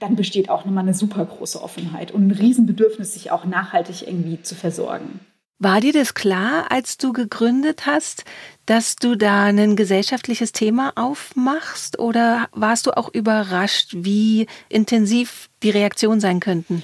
Dann 0.00 0.16
besteht 0.16 0.50
auch 0.50 0.64
nochmal 0.64 0.84
eine 0.84 0.94
super 0.94 1.24
große 1.24 1.62
Offenheit 1.62 2.10
und 2.10 2.26
ein 2.26 2.30
Riesenbedürfnis, 2.32 3.14
sich 3.14 3.30
auch 3.30 3.44
nachhaltig 3.44 4.06
irgendwie 4.06 4.42
zu 4.42 4.54
versorgen. 4.54 5.20
War 5.64 5.80
dir 5.80 5.92
das 5.92 6.14
klar, 6.14 6.66
als 6.70 6.98
du 6.98 7.12
gegründet 7.12 7.86
hast, 7.86 8.24
dass 8.66 8.96
du 8.96 9.14
da 9.14 9.44
ein 9.44 9.76
gesellschaftliches 9.76 10.50
Thema 10.50 10.92
aufmachst? 10.96 12.00
Oder 12.00 12.48
warst 12.50 12.86
du 12.86 12.96
auch 12.96 13.14
überrascht, 13.14 13.90
wie 13.94 14.48
intensiv 14.68 15.48
die 15.62 15.70
Reaktionen 15.70 16.18
sein 16.18 16.40
könnten? 16.40 16.82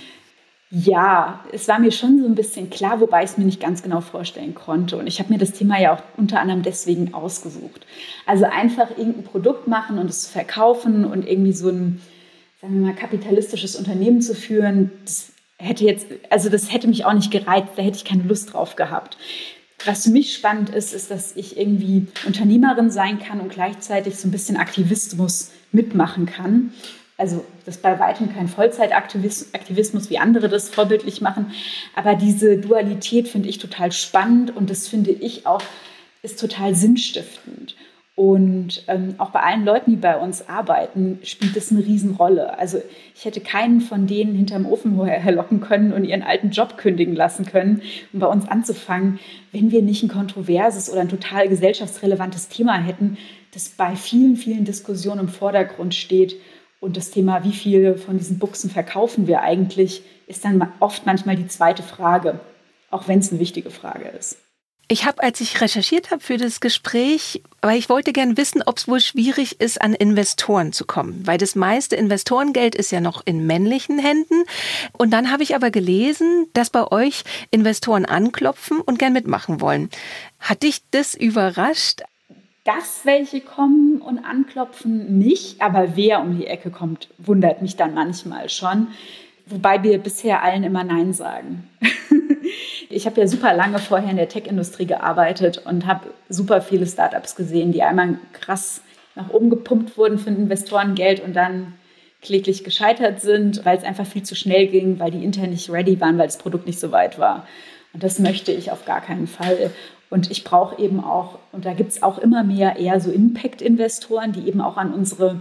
Ja, 0.70 1.44
es 1.50 1.66
war 1.66 1.78
mir 1.78 1.90
schon 1.90 2.20
so 2.20 2.26
ein 2.26 2.34
bisschen 2.34 2.68
klar, 2.68 3.00
wobei 3.00 3.24
ich 3.24 3.30
es 3.30 3.38
mir 3.38 3.46
nicht 3.46 3.60
ganz 3.60 3.82
genau 3.82 4.02
vorstellen 4.02 4.54
konnte. 4.54 4.98
Und 4.98 5.06
ich 5.06 5.18
habe 5.18 5.32
mir 5.32 5.38
das 5.38 5.52
Thema 5.52 5.80
ja 5.80 5.94
auch 5.94 6.02
unter 6.18 6.40
anderem 6.40 6.62
deswegen 6.62 7.14
ausgesucht. 7.14 7.86
Also 8.26 8.44
einfach 8.44 8.90
irgendein 8.90 9.24
Produkt 9.24 9.66
machen 9.66 9.98
und 9.98 10.10
es 10.10 10.28
verkaufen 10.28 11.06
und 11.06 11.26
irgendwie 11.26 11.54
so 11.54 11.70
ein, 11.70 12.02
sagen 12.60 12.74
wir 12.74 12.88
mal, 12.88 12.94
kapitalistisches 12.94 13.76
Unternehmen 13.76 14.20
zu 14.20 14.34
führen, 14.34 14.90
das 15.04 15.32
hätte 15.56 15.84
jetzt, 15.84 16.06
also 16.28 16.50
das 16.50 16.70
hätte 16.70 16.86
mich 16.86 17.06
auch 17.06 17.14
nicht 17.14 17.30
gereizt, 17.30 17.72
da 17.76 17.82
hätte 17.82 17.96
ich 17.96 18.04
keine 18.04 18.24
Lust 18.24 18.52
drauf 18.52 18.76
gehabt. 18.76 19.16
Was 19.86 20.04
für 20.04 20.10
mich 20.10 20.34
spannend 20.34 20.68
ist, 20.68 20.92
ist, 20.92 21.10
dass 21.10 21.34
ich 21.34 21.56
irgendwie 21.56 22.08
Unternehmerin 22.26 22.90
sein 22.90 23.20
kann 23.20 23.40
und 23.40 23.48
gleichzeitig 23.48 24.16
so 24.16 24.28
ein 24.28 24.32
bisschen 24.32 24.58
Aktivismus 24.58 25.50
mitmachen 25.72 26.26
kann 26.26 26.72
also 27.18 27.44
das 27.66 27.76
ist 27.76 27.82
bei 27.82 27.98
weitem 27.98 28.32
kein 28.32 28.48
Vollzeitaktivismus, 28.48 30.08
wie 30.08 30.18
andere 30.18 30.48
das 30.48 30.70
vorbildlich 30.70 31.20
machen, 31.20 31.52
aber 31.94 32.14
diese 32.14 32.56
Dualität 32.56 33.28
finde 33.28 33.48
ich 33.48 33.58
total 33.58 33.92
spannend 33.92 34.56
und 34.56 34.70
das 34.70 34.88
finde 34.88 35.10
ich 35.10 35.46
auch 35.46 35.62
ist 36.22 36.40
total 36.40 36.74
sinnstiftend. 36.74 37.76
Und 38.18 38.82
ähm, 38.88 39.14
auch 39.18 39.30
bei 39.30 39.38
allen 39.38 39.64
Leuten, 39.64 39.92
die 39.92 39.96
bei 39.96 40.16
uns 40.16 40.48
arbeiten, 40.48 41.20
spielt 41.22 41.54
das 41.54 41.70
eine 41.70 41.84
Riesenrolle. 41.86 42.58
Also 42.58 42.82
ich 43.14 43.24
hätte 43.24 43.40
keinen 43.40 43.80
von 43.80 44.08
denen 44.08 44.34
hinterm 44.34 44.66
Ofen 44.66 45.00
herlocken 45.04 45.60
können 45.60 45.92
und 45.92 46.02
ihren 46.02 46.24
alten 46.24 46.50
Job 46.50 46.76
kündigen 46.76 47.14
lassen 47.14 47.46
können, 47.46 47.80
um 48.12 48.18
bei 48.18 48.26
uns 48.26 48.48
anzufangen, 48.48 49.20
wenn 49.52 49.70
wir 49.70 49.82
nicht 49.82 50.02
ein 50.02 50.08
kontroverses 50.08 50.90
oder 50.90 51.02
ein 51.02 51.08
total 51.08 51.48
gesellschaftsrelevantes 51.48 52.48
Thema 52.48 52.76
hätten, 52.78 53.18
das 53.54 53.68
bei 53.68 53.94
vielen, 53.94 54.34
vielen 54.34 54.64
Diskussionen 54.64 55.20
im 55.20 55.28
Vordergrund 55.28 55.94
steht 55.94 56.34
und 56.80 56.96
das 56.96 57.10
Thema, 57.10 57.44
wie 57.44 57.52
viele 57.52 57.96
von 57.96 58.18
diesen 58.18 58.38
Buchsen 58.38 58.70
verkaufen 58.70 59.26
wir 59.26 59.42
eigentlich, 59.42 60.02
ist 60.26 60.44
dann 60.44 60.72
oft 60.80 61.06
manchmal 61.06 61.36
die 61.36 61.48
zweite 61.48 61.82
Frage, 61.82 62.40
auch 62.90 63.08
wenn 63.08 63.18
es 63.18 63.30
eine 63.30 63.40
wichtige 63.40 63.70
Frage 63.70 64.08
ist. 64.08 64.38
Ich 64.90 65.04
habe, 65.04 65.22
als 65.22 65.42
ich 65.42 65.60
recherchiert 65.60 66.10
habe 66.10 66.22
für 66.22 66.38
das 66.38 66.60
Gespräch, 66.60 67.42
weil 67.60 67.76
ich 67.76 67.90
wollte 67.90 68.14
gern 68.14 68.38
wissen, 68.38 68.62
ob 68.64 68.78
es 68.78 68.88
wohl 68.88 69.00
schwierig 69.00 69.60
ist, 69.60 69.82
an 69.82 69.92
Investoren 69.92 70.72
zu 70.72 70.86
kommen, 70.86 71.26
weil 71.26 71.36
das 71.36 71.54
meiste 71.54 71.94
Investorengeld 71.94 72.74
ist 72.74 72.90
ja 72.90 73.02
noch 73.02 73.20
in 73.26 73.46
männlichen 73.46 73.98
Händen. 73.98 74.44
Und 74.96 75.10
dann 75.10 75.30
habe 75.30 75.42
ich 75.42 75.54
aber 75.54 75.70
gelesen, 75.70 76.46
dass 76.54 76.70
bei 76.70 76.90
euch 76.90 77.24
Investoren 77.50 78.06
anklopfen 78.06 78.80
und 78.80 78.98
gern 78.98 79.12
mitmachen 79.12 79.60
wollen. 79.60 79.90
Hat 80.40 80.62
dich 80.62 80.80
das 80.90 81.14
überrascht? 81.14 82.00
Dass 82.68 83.06
welche 83.06 83.40
kommen 83.40 84.02
und 84.02 84.18
anklopfen, 84.18 85.18
nicht. 85.18 85.62
Aber 85.62 85.96
wer 85.96 86.20
um 86.20 86.36
die 86.36 86.46
Ecke 86.46 86.70
kommt, 86.70 87.08
wundert 87.16 87.62
mich 87.62 87.76
dann 87.76 87.94
manchmal 87.94 88.50
schon. 88.50 88.88
Wobei 89.46 89.82
wir 89.82 89.96
bisher 89.96 90.42
allen 90.42 90.64
immer 90.64 90.84
Nein 90.84 91.14
sagen. 91.14 91.66
ich 92.90 93.06
habe 93.06 93.22
ja 93.22 93.26
super 93.26 93.54
lange 93.54 93.78
vorher 93.78 94.10
in 94.10 94.18
der 94.18 94.28
Tech-Industrie 94.28 94.84
gearbeitet 94.84 95.62
und 95.64 95.86
habe 95.86 96.08
super 96.28 96.60
viele 96.60 96.86
Startups 96.86 97.36
gesehen, 97.36 97.72
die 97.72 97.82
einmal 97.82 98.18
krass 98.34 98.82
nach 99.14 99.30
oben 99.30 99.48
gepumpt 99.48 99.96
wurden 99.96 100.18
für 100.18 100.28
Investorengeld 100.28 101.20
und 101.20 101.34
dann 101.34 101.72
kläglich 102.20 102.64
gescheitert 102.64 103.22
sind, 103.22 103.64
weil 103.64 103.78
es 103.78 103.84
einfach 103.84 104.06
viel 104.06 104.24
zu 104.24 104.34
schnell 104.34 104.66
ging, 104.66 104.98
weil 104.98 105.10
die 105.10 105.24
intern 105.24 105.50
nicht 105.50 105.70
ready 105.70 105.98
waren, 106.02 106.18
weil 106.18 106.26
das 106.26 106.36
Produkt 106.36 106.66
nicht 106.66 106.80
so 106.80 106.92
weit 106.92 107.18
war. 107.18 107.46
Und 107.94 108.02
das 108.02 108.18
möchte 108.18 108.52
ich 108.52 108.70
auf 108.70 108.84
gar 108.84 109.00
keinen 109.00 109.26
Fall. 109.26 109.70
Und 110.10 110.30
ich 110.30 110.44
brauche 110.44 110.80
eben 110.82 111.02
auch, 111.04 111.38
und 111.52 111.64
da 111.64 111.74
gibt 111.74 111.90
es 111.90 112.02
auch 112.02 112.18
immer 112.18 112.42
mehr 112.44 112.76
eher 112.76 113.00
so 113.00 113.10
Impact-Investoren, 113.10 114.32
die 114.32 114.48
eben 114.48 114.60
auch 114.60 114.76
an 114.76 114.92
unsere 114.94 115.40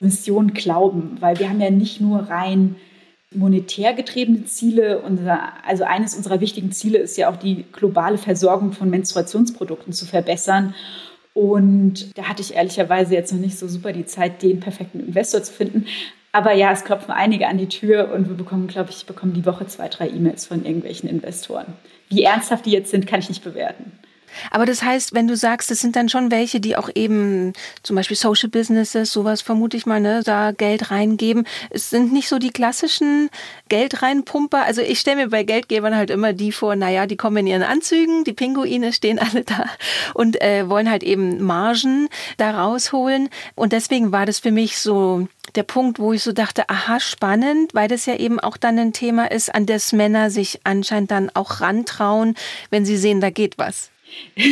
Mission 0.00 0.52
glauben, 0.52 1.16
weil 1.20 1.38
wir 1.38 1.48
haben 1.48 1.60
ja 1.60 1.70
nicht 1.70 2.00
nur 2.00 2.20
rein 2.20 2.76
monetär 3.30 3.94
getriebene 3.94 4.44
Ziele. 4.44 5.00
Unser, 5.00 5.40
also 5.66 5.84
eines 5.84 6.14
unserer 6.14 6.40
wichtigen 6.40 6.72
Ziele 6.72 6.98
ist 6.98 7.16
ja 7.16 7.30
auch 7.30 7.36
die 7.36 7.64
globale 7.72 8.18
Versorgung 8.18 8.72
von 8.72 8.90
Menstruationsprodukten 8.90 9.92
zu 9.92 10.06
verbessern. 10.06 10.74
Und 11.32 12.16
da 12.16 12.24
hatte 12.24 12.42
ich 12.42 12.54
ehrlicherweise 12.54 13.14
jetzt 13.14 13.32
noch 13.32 13.40
nicht 13.40 13.58
so 13.58 13.66
super 13.66 13.92
die 13.92 14.06
Zeit, 14.06 14.42
den 14.42 14.60
perfekten 14.60 15.00
Investor 15.00 15.42
zu 15.42 15.52
finden. 15.52 15.86
Aber 16.30 16.52
ja, 16.52 16.72
es 16.72 16.84
klopfen 16.84 17.12
einige 17.12 17.48
an 17.48 17.58
die 17.58 17.68
Tür 17.68 18.12
und 18.12 18.28
wir 18.28 18.36
bekommen, 18.36 18.66
glaube 18.66 18.90
ich, 18.90 19.06
bekommen 19.06 19.34
die 19.34 19.46
Woche 19.46 19.66
zwei, 19.66 19.88
drei 19.88 20.08
E-Mails 20.08 20.46
von 20.46 20.64
irgendwelchen 20.64 21.08
Investoren. 21.08 21.74
Wie 22.08 22.22
ernsthaft 22.22 22.66
die 22.66 22.70
jetzt 22.70 22.90
sind, 22.90 23.06
kann 23.06 23.20
ich 23.20 23.28
nicht 23.28 23.44
bewerten. 23.44 23.92
Aber 24.50 24.66
das 24.66 24.82
heißt, 24.82 25.14
wenn 25.14 25.26
du 25.26 25.36
sagst, 25.36 25.70
es 25.70 25.80
sind 25.80 25.96
dann 25.96 26.08
schon 26.08 26.30
welche, 26.30 26.60
die 26.60 26.76
auch 26.76 26.90
eben 26.94 27.52
zum 27.82 27.96
Beispiel 27.96 28.16
Social 28.16 28.48
Businesses, 28.48 29.12
sowas 29.12 29.42
vermute 29.42 29.76
ich 29.76 29.86
mal, 29.86 30.00
ne, 30.00 30.22
da 30.24 30.52
Geld 30.52 30.90
reingeben. 30.90 31.46
Es 31.70 31.90
sind 31.90 32.12
nicht 32.12 32.28
so 32.28 32.38
die 32.38 32.50
klassischen 32.50 33.30
Geld 33.68 34.02
reinpumper. 34.02 34.64
Also 34.64 34.80
ich 34.80 35.00
stelle 35.00 35.24
mir 35.24 35.28
bei 35.28 35.42
Geldgebern 35.42 35.96
halt 35.96 36.10
immer 36.10 36.32
die 36.32 36.52
vor, 36.52 36.76
naja, 36.76 37.06
die 37.06 37.16
kommen 37.16 37.38
in 37.38 37.46
ihren 37.46 37.62
Anzügen, 37.62 38.24
die 38.24 38.32
Pinguine 38.32 38.92
stehen 38.92 39.18
alle 39.18 39.44
da 39.44 39.66
und 40.14 40.40
äh, 40.40 40.68
wollen 40.68 40.90
halt 40.90 41.02
eben 41.02 41.42
Margen 41.42 42.08
da 42.36 42.62
rausholen. 42.62 43.28
Und 43.54 43.72
deswegen 43.72 44.12
war 44.12 44.26
das 44.26 44.38
für 44.38 44.50
mich 44.50 44.78
so 44.78 45.28
der 45.54 45.62
Punkt, 45.62 45.98
wo 45.98 46.12
ich 46.12 46.22
so 46.22 46.32
dachte, 46.32 46.68
aha, 46.68 47.00
spannend, 47.00 47.74
weil 47.74 47.88
das 47.88 48.06
ja 48.06 48.16
eben 48.16 48.40
auch 48.40 48.56
dann 48.56 48.78
ein 48.78 48.92
Thema 48.92 49.30
ist, 49.30 49.54
an 49.54 49.66
das 49.66 49.92
Männer 49.92 50.30
sich 50.30 50.60
anscheinend 50.64 51.10
dann 51.10 51.30
auch 51.34 51.60
rantrauen, 51.60 52.34
wenn 52.70 52.84
sie 52.84 52.96
sehen, 52.96 53.20
da 53.20 53.30
geht 53.30 53.58
was. 53.58 53.90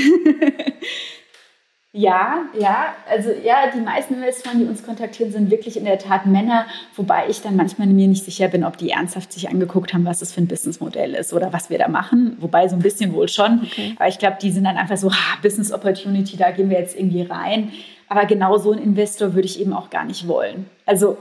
ja, 1.93 2.45
ja, 2.59 2.95
also 3.11 3.31
ja, 3.31 3.71
die 3.75 3.81
meisten 3.81 4.15
Investoren, 4.15 4.61
die 4.61 4.65
uns 4.65 4.83
kontaktieren, 4.85 5.33
sind 5.33 5.51
wirklich 5.51 5.77
in 5.77 5.85
der 5.85 5.99
Tat 5.99 6.27
Männer, 6.27 6.67
wobei 6.97 7.29
ich 7.29 7.43
dann 7.43 7.57
manchmal 7.57 7.89
mir 7.89 8.09
nicht 8.09 8.25
sicher 8.25 8.49
bin, 8.49 8.65
ob 8.65 8.77
die 8.77 8.91
ernsthaft 8.91 9.33
sich 9.33 9.49
angeguckt 9.49 9.93
haben, 9.93 10.05
was 10.05 10.21
das 10.21 10.33
für 10.33 10.41
ein 10.41 10.49
Businessmodell 10.49 11.15
ist 11.15 11.33
oder 11.33 11.53
was 11.53 11.71
wir 11.71 11.79
da 11.79 11.89
machen. 11.89 12.37
Wobei 12.41 12.69
so 12.69 12.77
ein 12.77 12.83
bisschen 12.83 13.13
wohl 13.13 13.29
schon. 13.29 13.63
Okay. 13.65 13.95
Aber 13.97 14.09
ich 14.09 14.19
glaube, 14.19 14.39
die 14.41 14.51
sind 14.51 14.65
dann 14.65 14.77
einfach 14.77 14.97
so, 14.97 15.13
ha, 15.13 15.39
Business 15.43 15.73
Opportunity, 15.73 16.37
da 16.37 16.51
gehen 16.51 16.71
wir 16.71 16.79
jetzt 16.79 16.97
irgendwie 16.97 17.23
rein. 17.23 17.73
Aber 18.09 18.27
genau 18.27 18.59
so 18.59 18.73
einen 18.73 18.83
Investor 18.83 19.35
würde 19.35 19.47
ich 19.47 19.61
eben 19.61 19.73
auch 19.73 19.89
gar 19.91 20.05
nicht 20.05 20.29
wollen. 20.29 20.67
Also 20.85 21.17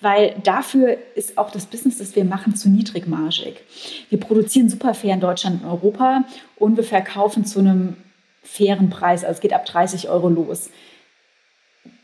weil 0.00 0.34
dafür 0.42 0.98
ist 1.14 1.38
auch 1.38 1.50
das 1.50 1.66
Business, 1.66 1.98
das 1.98 2.16
wir 2.16 2.24
machen, 2.24 2.54
zu 2.54 2.68
niedrigmargig. 2.68 3.56
Wir 4.10 4.20
produzieren 4.20 4.68
super 4.68 4.94
fair 4.94 5.14
in 5.14 5.20
Deutschland 5.20 5.62
und 5.62 5.70
Europa 5.70 6.24
und 6.56 6.76
wir 6.76 6.84
verkaufen 6.84 7.44
zu 7.44 7.60
einem 7.60 7.96
fairen 8.42 8.90
Preis. 8.90 9.24
Also 9.24 9.36
es 9.36 9.40
geht 9.40 9.52
ab 9.52 9.64
30 9.64 10.08
Euro 10.08 10.28
los 10.28 10.70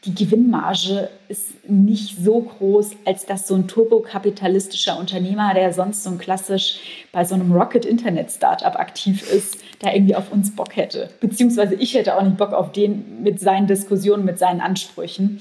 die 0.04 0.14
Gewinnmarge 0.14 1.11
ist 1.28 1.68
nicht 1.68 2.16
so 2.22 2.40
groß, 2.40 2.90
als 3.04 3.25
dass 3.25 3.46
so 3.46 3.54
ein 3.54 3.68
turbokapitalistischer 3.68 4.99
Unternehmer, 4.99 5.54
der 5.54 5.72
sonst 5.72 6.02
so 6.02 6.11
klassisch 6.16 6.80
bei 7.12 7.25
so 7.25 7.34
einem 7.34 7.52
Rocket-Internet-Startup 7.52 8.75
aktiv 8.76 9.30
ist, 9.30 9.58
da 9.82 9.92
irgendwie 9.92 10.14
auf 10.14 10.32
uns 10.32 10.54
Bock 10.54 10.76
hätte. 10.76 11.10
Beziehungsweise 11.20 11.74
ich 11.74 11.94
hätte 11.94 12.16
auch 12.16 12.22
nicht 12.22 12.36
Bock 12.36 12.52
auf 12.52 12.72
den 12.72 13.22
mit 13.22 13.40
seinen 13.40 13.66
Diskussionen, 13.66 14.24
mit 14.24 14.38
seinen 14.38 14.60
Ansprüchen. 14.60 15.40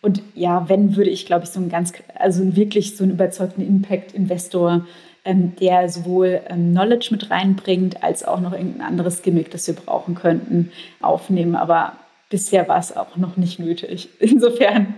Und 0.00 0.22
ja, 0.34 0.68
wenn, 0.68 0.96
würde 0.96 1.10
ich, 1.10 1.26
glaube 1.26 1.44
ich, 1.44 1.50
so 1.50 1.60
einen 1.60 1.68
ganz, 1.68 1.92
also 2.14 2.56
wirklich 2.56 2.96
so 2.96 3.04
einen 3.04 3.12
überzeugten 3.12 3.66
Impact-Investor, 3.66 4.86
ähm, 5.24 5.52
der 5.60 5.88
sowohl 5.88 6.40
ähm, 6.48 6.70
Knowledge 6.70 7.08
mit 7.10 7.30
reinbringt, 7.30 8.02
als 8.02 8.24
auch 8.24 8.40
noch 8.40 8.52
irgendein 8.52 8.86
anderes 8.86 9.22
Gimmick, 9.22 9.50
das 9.50 9.66
wir 9.66 9.74
brauchen 9.74 10.14
könnten, 10.14 10.72
aufnehmen. 11.02 11.56
Aber 11.56 11.94
bisher 12.30 12.68
war 12.68 12.78
es 12.78 12.96
auch 12.96 13.16
noch 13.16 13.36
nicht 13.36 13.58
nötig. 13.58 14.08
Insofern 14.20 14.94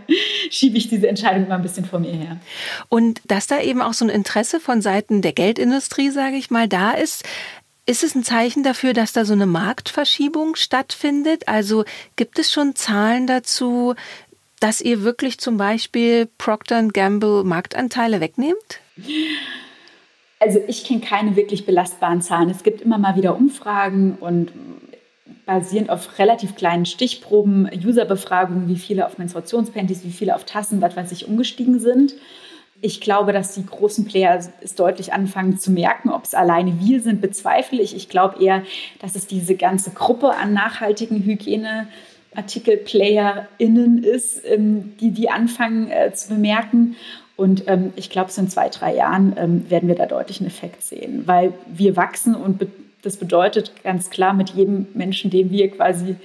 schiebe 0.51 0.77
ich 0.77 0.89
diese 0.89 1.09
Entscheidung 1.09 1.49
mal 1.49 1.57
ein 1.57 1.63
bisschen 1.63 1.87
vor 1.87 1.99
mir 1.99 2.13
her. 2.13 2.37
Und 2.89 3.21
dass 3.27 3.49
da 3.49 3.61
eben 3.61 3.83
auch 3.83 3.95
so 3.95 4.05
ein 4.05 4.11
Interesse 4.11 4.61
von 4.61 4.81
Seiten 4.83 5.23
der 5.23 5.33
Geldindustrie, 5.33 6.11
sage 6.11 6.37
ich 6.37 6.51
mal, 6.51 6.69
da 6.69 6.93
ist, 6.93 7.25
ist 7.87 8.05
es 8.05 8.15
ein 8.15 8.25
Zeichen 8.25 8.63
dafür, 8.63 8.93
dass 8.93 9.13
da 9.13 9.25
so 9.25 9.33
eine 9.33 9.47
Marktverschiebung 9.47 10.57
stattfindet? 10.57 11.49
Also 11.49 11.85
gibt 12.17 12.39
es 12.39 12.53
schon 12.53 12.75
Zahlen 12.75 13.27
dazu, 13.27 13.95
dass 14.61 14.81
ihr 14.81 15.03
wirklich 15.03 15.39
zum 15.39 15.57
Beispiel 15.57 16.27
Procter 16.39 16.83
Gamble 16.85 17.43
Marktanteile 17.43 18.21
wegnehmt? 18.21 18.81
Also 20.39 20.61
ich 20.69 20.85
kenne 20.85 21.01
keine 21.01 21.35
wirklich 21.35 21.67
belastbaren 21.67 22.23
Zahlen. 22.23 22.51
Es 22.51 22.63
gibt 22.63 22.81
immer 22.81 22.99
mal 22.99 23.17
wieder 23.17 23.37
Umfragen 23.37 24.17
und 24.21 24.53
basierend 25.45 25.91
auf 25.91 26.19
relativ 26.19 26.55
kleinen 26.55 26.87
Stichproben, 26.87 27.69
Userbefragungen, 27.85 28.69
wie 28.69 28.77
viele 28.77 29.07
auf 29.07 29.19
Menstruationspanties, 29.19 30.05
wie 30.05 30.13
viele 30.13 30.37
auf 30.37 30.45
Tassen, 30.45 30.81
was 30.81 30.97
weiß 30.97 31.11
ich, 31.13 31.27
umgestiegen 31.27 31.81
sind. 31.81 32.15
Ich 32.83 33.01
glaube, 33.01 33.33
dass 33.33 33.55
die 33.55 33.65
großen 33.65 34.05
Player 34.05 34.41
es 34.61 34.75
deutlich 34.75 35.13
anfangen 35.13 35.57
zu 35.57 35.71
merken. 35.71 36.11
Ob 36.11 36.25
es 36.25 36.35
alleine 36.35 36.81
wir 36.81 37.01
sind, 37.01 37.21
bezweifle 37.21 37.81
ich. 37.81 37.95
Ich 37.95 38.09
glaube 38.09 38.45
eher, 38.45 38.65
dass 39.01 39.15
es 39.15 39.29
diese 39.29 39.55
ganze 39.55 39.93
Gruppe 39.93 40.37
an 40.37 40.53
nachhaltigen 40.53 41.23
Hygieneartikel-PlayerInnen 41.23 44.03
ist, 44.03 44.43
ähm, 44.45 44.97
die 45.01 45.13
die 45.13 45.31
anfangen 45.31 45.89
äh, 45.91 46.13
zu 46.13 46.31
bemerken. 46.31 46.97
Und 47.37 47.69
ähm, 47.69 47.93
ich 47.97 48.11
glaube, 48.11 48.33
so 48.33 48.43
in 48.43 48.51
zwei, 48.51 48.69
drei 48.69 48.97
Jahren 48.97 49.37
ähm, 49.39 49.71
werden 49.71 49.89
wir 49.89 49.95
da 49.95 50.07
deutlich 50.07 50.41
einen 50.41 50.49
Effekt 50.49 50.83
sehen, 50.83 51.23
weil 51.27 51.55
wir 51.67 51.97
wachsen 51.97 52.35
und 52.35 52.67
das 53.03 53.17
bedeutet 53.17 53.73
ganz 53.83 54.11
klar, 54.11 54.33
mit 54.33 54.51
jedem 54.51 54.87
Menschen, 54.95 55.31
den 55.31 55.51
wir 55.51 55.71
quasi 55.71 56.17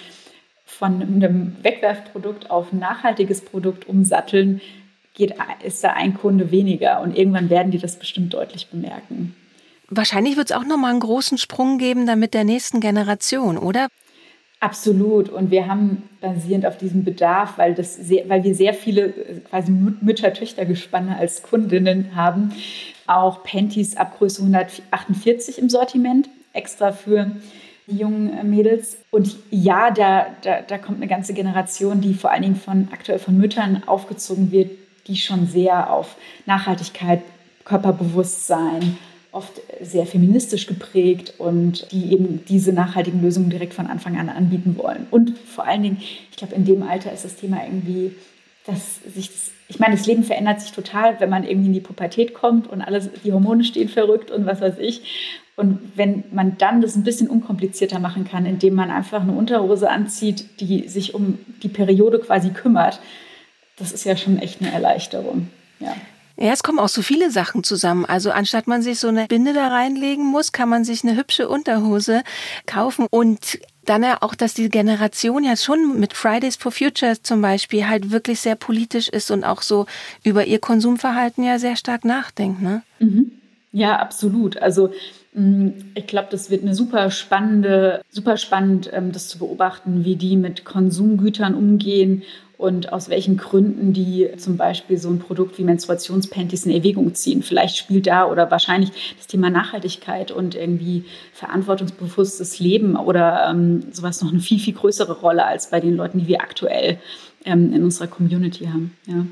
von 0.66 1.02
einem 1.02 1.56
Wegwerfprodukt 1.64 2.52
auf 2.52 2.72
ein 2.72 2.80
nachhaltiges 2.80 3.42
Produkt 3.42 3.88
umsatteln, 3.88 4.62
geht, 5.17 5.36
ist 5.63 5.83
da 5.83 5.89
ein 5.93 6.13
Kunde 6.13 6.51
weniger. 6.51 7.01
Und 7.01 7.17
irgendwann 7.17 7.50
werden 7.50 7.71
die 7.71 7.79
das 7.79 8.00
bestimmt 8.00 8.33
deutlich 8.33 8.67
bemerken. 8.67 9.36
Wahrscheinlich 9.89 10.38
wird 10.38 10.51
es 10.51 10.55
auch 10.55 10.65
nochmal 10.65 10.91
einen 10.91 11.00
großen 11.00 11.38
Sprung 11.38 11.77
geben 11.77 12.05
dann 12.05 12.19
mit 12.19 12.33
der 12.33 12.43
nächsten 12.43 12.79
Generation, 12.79 13.57
oder? 13.57 13.88
Absolut. 14.59 15.29
Und 15.29 15.51
wir 15.51 15.67
haben 15.67 16.03
basierend 16.19 16.65
auf 16.65 16.77
diesem 16.77 17.03
Bedarf, 17.03 17.57
weil, 17.57 17.75
das 17.75 17.95
sehr, 17.95 18.27
weil 18.27 18.43
wir 18.43 18.55
sehr 18.55 18.74
viele 18.74 19.09
quasi 19.50 19.71
Mütter-Töchter-Gespanne 19.71 21.17
als 21.17 21.43
Kundinnen 21.43 22.15
haben, 22.15 22.53
auch 23.05 23.43
Panties 23.43 23.95
ab 23.97 24.17
Größe 24.17 24.41
148 24.41 25.59
im 25.59 25.69
Sortiment 25.69 26.29
extra 26.53 26.91
für 26.91 27.31
die 27.86 27.97
jungen 27.97 28.33
äh, 28.33 28.43
Mädels. 28.43 28.97
Und 29.12 29.38
ja, 29.51 29.91
da, 29.91 30.27
da, 30.41 30.62
da 30.62 30.77
kommt 30.77 30.97
eine 30.97 31.07
ganze 31.07 31.33
Generation, 31.33 32.01
die 32.01 32.13
vor 32.13 32.31
allen 32.31 32.41
Dingen 32.41 32.55
von 32.55 32.89
aktuell 32.91 33.19
von 33.19 33.38
Müttern 33.38 33.83
aufgezogen 33.86 34.51
wird, 34.51 34.71
die 35.08 35.16
schon 35.16 35.48
sehr 35.48 35.92
auf 35.92 36.16
Nachhaltigkeit, 36.46 37.22
Körperbewusstsein, 37.66 38.98
oft 39.32 39.62
sehr 39.82 40.06
feministisch 40.06 40.68
geprägt 40.68 41.34
und 41.38 41.92
die 41.92 42.12
eben 42.12 42.44
diese 42.48 42.74
nachhaltigen 42.74 43.22
Lösungen 43.22 43.50
direkt 43.50 43.74
von 43.74 43.88
Anfang 43.88 44.18
an 44.18 44.30
anbieten 44.30 44.78
wollen. 44.78 45.06
Und 45.12 45.38
vor 45.38 45.66
allen 45.66 45.84
Dingen, 45.84 45.98
ich 46.32 46.38
glaube, 46.38 46.56
in 46.56 46.66
dem 46.66 46.82
Alter 46.82 47.12
ist 47.12 47.26
das 47.26 47.36
Thema 47.36 47.64
irgendwie, 47.64 48.16
dass 48.66 49.00
sich 49.04 49.28
das, 49.28 49.52
ich 49.70 49.80
meine, 49.80 49.96
das 49.96 50.06
Leben 50.08 50.24
verändert 50.24 50.62
sich 50.62 50.72
total, 50.72 51.20
wenn 51.20 51.30
man 51.30 51.44
irgendwie 51.44 51.68
in 51.68 51.74
die 51.74 51.82
Pubertät 51.82 52.34
kommt 52.34 52.68
und 52.68 52.82
alles, 52.82 53.10
die 53.24 53.34
Hormone 53.34 53.64
stehen 53.64 53.90
verrückt 53.90 54.32
und 54.32 54.46
was 54.46 54.62
weiß 54.62 54.76
ich. 54.80 55.04
Und 55.56 55.80
wenn 55.96 56.24
man 56.32 56.58
dann 56.58 56.82
das 56.82 56.96
ein 56.96 57.04
bisschen 57.04 57.30
unkomplizierter 57.30 58.00
machen 58.00 58.26
kann, 58.26 58.46
indem 58.46 58.76
man 58.76 58.92
einfach 58.92 59.22
eine 59.22 59.34
Unterhose 59.34 59.90
anzieht, 59.90 60.62
die 60.62 60.88
sich 60.88 61.14
um 61.16 61.40
die 61.64 61.70
Periode 61.70 62.20
quasi 62.20 62.50
kümmert, 62.50 63.00
das 63.77 63.91
ist 63.91 64.03
ja 64.03 64.17
schon 64.17 64.39
echt 64.39 64.62
eine 64.62 64.72
Erleichterung. 64.72 65.50
Ja. 65.79 65.96
Ja, 66.39 66.53
es 66.53 66.62
kommen 66.62 66.77
auch 66.77 66.89
so 66.89 67.01
viele 67.01 67.31
Sachen 67.31 67.63
zusammen. 67.63 68.05
Also 68.05 68.29
anstatt 68.29 68.67
man 68.67 68.84
sich 68.84 69.00
so 69.00 69.07
eine 69.07 69.25
Binde 69.25 69.53
da 69.53 69.69
reinlegen 69.69 70.24
muss, 70.24 70.51
kann 70.51 70.69
man 70.69 70.84
sich 70.84 71.03
eine 71.03 71.15
hübsche 71.15 71.50
Unterhose 71.50 72.22
kaufen 72.67 73.07
und 73.10 73.60
dann 73.86 74.03
ja 74.03 74.17
auch, 74.22 74.36
dass 74.36 74.53
die 74.53 74.69
Generation 74.69 75.43
ja 75.43 75.55
schon 75.55 76.00
mit 76.00 76.13
Fridays 76.13 76.55
for 76.55 76.72
Future 76.72 77.15
zum 77.24 77.41
Beispiel 77.41 77.88
halt 77.88 78.12
wirklich 78.12 78.39
sehr 78.39 78.55
politisch 78.55 79.07
ist 79.10 79.31
und 79.31 79.43
auch 79.43 79.63
so 79.63 79.88
über 80.24 80.46
ihr 80.46 80.60
Konsumverhalten 80.60 81.43
ja 81.43 81.57
sehr 81.57 81.75
stark 81.75 82.05
nachdenkt, 82.05 82.62
ne? 82.62 82.84
Mhm. 83.00 83.31
Ja, 83.72 83.98
absolut. 83.98 84.57
Also 84.57 84.91
mm, 85.34 85.69
ich 85.96 86.05
glaube, 86.05 86.27
das 86.29 86.51
wird 86.51 86.63
eine 86.63 86.75
super 86.75 87.10
spannende, 87.10 88.01
super 88.10 88.38
spannend, 88.38 88.89
ähm, 88.93 89.12
das 89.12 89.27
zu 89.27 89.39
beobachten, 89.39 90.05
wie 90.05 90.15
die 90.17 90.36
mit 90.36 90.65
Konsumgütern 90.65 91.55
umgehen 91.55 92.24
und 92.58 92.92
aus 92.92 93.10
welchen 93.10 93.38
Gründen 93.38 93.94
die 93.94 94.30
zum 94.38 94.58
Beispiel 94.58 94.98
so 94.98 95.10
ein 95.10 95.20
Produkt 95.20 95.58
wie 95.58 95.64
Menstruationspanties 95.64 96.66
in 96.66 96.72
Erwägung 96.72 97.14
ziehen. 97.14 97.44
Vielleicht 97.44 97.78
spielt 97.78 98.08
da 98.08 98.26
oder 98.26 98.50
wahrscheinlich 98.50 99.16
das 99.18 99.28
Thema 99.28 99.50
Nachhaltigkeit 99.50 100.32
und 100.32 100.56
irgendwie 100.56 101.06
verantwortungsbewusstes 101.34 102.60
Leben 102.60 102.96
oder 102.96 103.48
ähm, 103.50 103.84
sowas 103.92 104.22
noch 104.22 104.32
eine 104.32 104.40
viel, 104.40 104.60
viel 104.60 104.74
größere 104.74 105.20
Rolle 105.20 105.46
als 105.46 105.70
bei 105.70 105.80
den 105.80 105.96
Leuten, 105.96 106.20
die 106.20 106.28
wir 106.28 106.42
aktuell 106.42 107.00
ähm, 107.46 107.74
in 107.74 107.84
unserer 107.84 108.08
Community 108.08 108.66
haben. 108.66 108.96
Ja. 109.06 109.26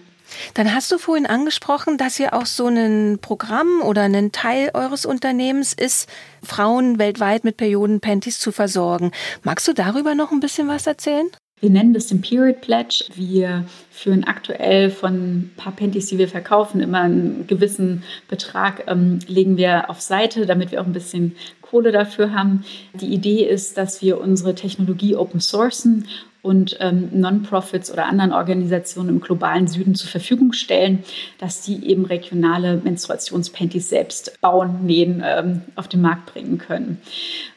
Dann 0.53 0.74
hast 0.74 0.91
du 0.91 0.98
vorhin 0.98 1.25
angesprochen, 1.25 1.98
dass 1.98 2.20
ihr 2.20 2.34
auch 2.34 2.46
so 2.46 2.67
ein 2.67 3.20
Programm 3.22 3.82
oder 3.82 4.03
ein 4.03 4.32
Teil 4.32 4.72
eures 4.74 5.05
Unternehmens 5.05 5.74
ist, 5.74 6.10
Frauen 6.44 7.00
weltweit 7.00 7.44
mit 7.44 7.58
Periodenpanties 7.58 8.39
zu 8.39 8.51
versorgen. 8.51 9.12
Magst 9.44 9.67
du 9.67 9.74
darüber 9.74 10.15
noch 10.15 10.32
ein 10.32 10.39
bisschen 10.39 10.67
was 10.67 10.88
erzählen? 10.88 11.27
Wir 11.62 11.69
nennen 11.69 11.93
das 11.93 12.07
den 12.07 12.21
Period 12.21 12.59
Pledge. 12.59 13.05
Wir 13.15 13.65
führen 13.89 14.25
aktuell 14.25 14.89
von 14.91 15.13
ein 15.13 15.51
paar 15.55 15.74
Panties, 15.74 16.07
die 16.07 16.17
wir 16.17 16.27
verkaufen, 16.27 16.81
immer 16.81 17.00
einen 17.00 17.47
gewissen 17.47 18.03
Betrag 18.27 18.83
ähm, 18.88 19.19
legen 19.27 19.55
wir 19.55 19.89
auf 19.89 20.01
Seite, 20.01 20.45
damit 20.45 20.71
wir 20.71 20.81
auch 20.81 20.85
ein 20.85 20.93
bisschen 20.93 21.38
Kohle 21.62 21.93
dafür 21.93 22.33
haben. 22.33 22.65
Die 22.93 23.13
Idee 23.13 23.45
ist, 23.45 23.77
dass 23.77 24.01
wir 24.01 24.19
unsere 24.19 24.53
Technologie 24.53 25.15
open 25.15 25.39
sourcen 25.39 26.07
und 26.41 26.77
ähm, 26.79 27.09
Non-Profits 27.12 27.91
oder 27.91 28.05
anderen 28.05 28.31
Organisationen 28.31 29.09
im 29.09 29.19
globalen 29.21 29.67
Süden 29.67 29.95
zur 29.95 30.09
Verfügung 30.09 30.53
stellen, 30.53 31.03
dass 31.39 31.62
die 31.62 31.89
eben 31.89 32.05
regionale 32.05 32.77
Menstruationspanties 32.83 33.89
selbst 33.89 34.39
bauen, 34.41 34.85
nähen, 34.85 35.24
ähm, 35.25 35.62
auf 35.75 35.88
den 35.88 36.01
Markt 36.01 36.33
bringen 36.33 36.59
können. 36.59 37.01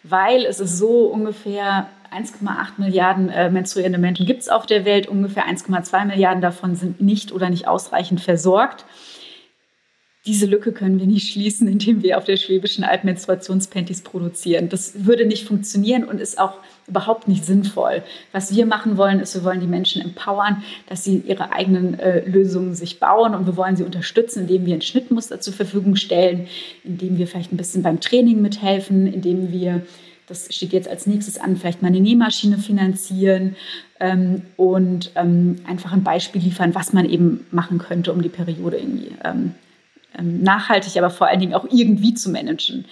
Weil 0.04 0.46
es 0.46 0.58
ist 0.58 0.78
so 0.78 1.04
ungefähr 1.04 1.88
1,8 2.12 2.78
Milliarden 2.78 3.28
äh, 3.28 3.50
menstruierende 3.50 3.98
Menschen 3.98 4.26
gibt 4.26 4.42
es 4.42 4.48
auf 4.48 4.66
der 4.66 4.84
Welt, 4.84 5.06
ungefähr 5.06 5.46
1,2 5.46 6.06
Milliarden 6.06 6.40
davon 6.40 6.74
sind 6.74 7.00
nicht 7.00 7.32
oder 7.32 7.50
nicht 7.50 7.68
ausreichend 7.68 8.20
versorgt. 8.20 8.84
Diese 10.26 10.46
Lücke 10.46 10.72
können 10.72 10.98
wir 10.98 11.06
nicht 11.06 11.32
schließen, 11.32 11.68
indem 11.72 12.02
wir 12.02 12.18
auf 12.18 12.24
der 12.24 12.36
Schwäbischen 12.36 12.84
Alb 12.84 13.04
Menstruationspanties 13.04 14.02
produzieren. 14.02 14.68
Das 14.68 15.06
würde 15.06 15.26
nicht 15.26 15.46
funktionieren 15.46 16.04
und 16.04 16.20
ist 16.20 16.38
auch 16.38 16.54
überhaupt 16.86 17.28
nicht 17.28 17.44
sinnvoll. 17.44 18.02
Was 18.32 18.54
wir 18.54 18.66
machen 18.66 18.96
wollen, 18.96 19.20
ist, 19.20 19.34
wir 19.34 19.44
wollen 19.44 19.60
die 19.60 19.66
Menschen 19.66 20.02
empowern, 20.02 20.62
dass 20.86 21.04
sie 21.04 21.18
ihre 21.18 21.52
eigenen 21.52 21.98
äh, 21.98 22.20
Lösungen 22.28 22.74
sich 22.74 23.00
bauen 23.00 23.34
und 23.34 23.46
wir 23.46 23.56
wollen 23.56 23.76
sie 23.76 23.84
unterstützen, 23.84 24.42
indem 24.42 24.66
wir 24.66 24.74
ein 24.74 24.82
Schnittmuster 24.82 25.40
zur 25.40 25.54
Verfügung 25.54 25.96
stellen, 25.96 26.48
indem 26.84 27.18
wir 27.18 27.26
vielleicht 27.26 27.52
ein 27.52 27.58
bisschen 27.58 27.82
beim 27.82 28.00
Training 28.00 28.40
mithelfen, 28.42 29.06
indem 29.06 29.52
wir 29.52 29.82
das 30.28 30.54
steht 30.54 30.72
jetzt 30.72 30.88
als 30.88 31.06
nächstes 31.06 31.38
an, 31.38 31.56
vielleicht 31.56 31.82
mal 31.82 31.88
eine 31.88 32.00
Nähmaschine 32.00 32.58
finanzieren 32.58 33.56
ähm, 33.98 34.42
und 34.56 35.10
ähm, 35.14 35.56
einfach 35.66 35.92
ein 35.92 36.04
Beispiel 36.04 36.42
liefern, 36.42 36.74
was 36.74 36.92
man 36.92 37.08
eben 37.08 37.46
machen 37.50 37.78
könnte, 37.78 38.12
um 38.12 38.22
die 38.22 38.28
Periode 38.28 38.76
irgendwie 38.76 39.12
ähm, 39.24 39.54
ähm 40.18 40.42
nachhaltig, 40.42 40.96
aber 40.96 41.10
vor 41.10 41.28
allen 41.28 41.40
Dingen 41.40 41.54
auch 41.54 41.66
irgendwie 41.70 42.14
zu 42.14 42.30
managen. 42.30 42.84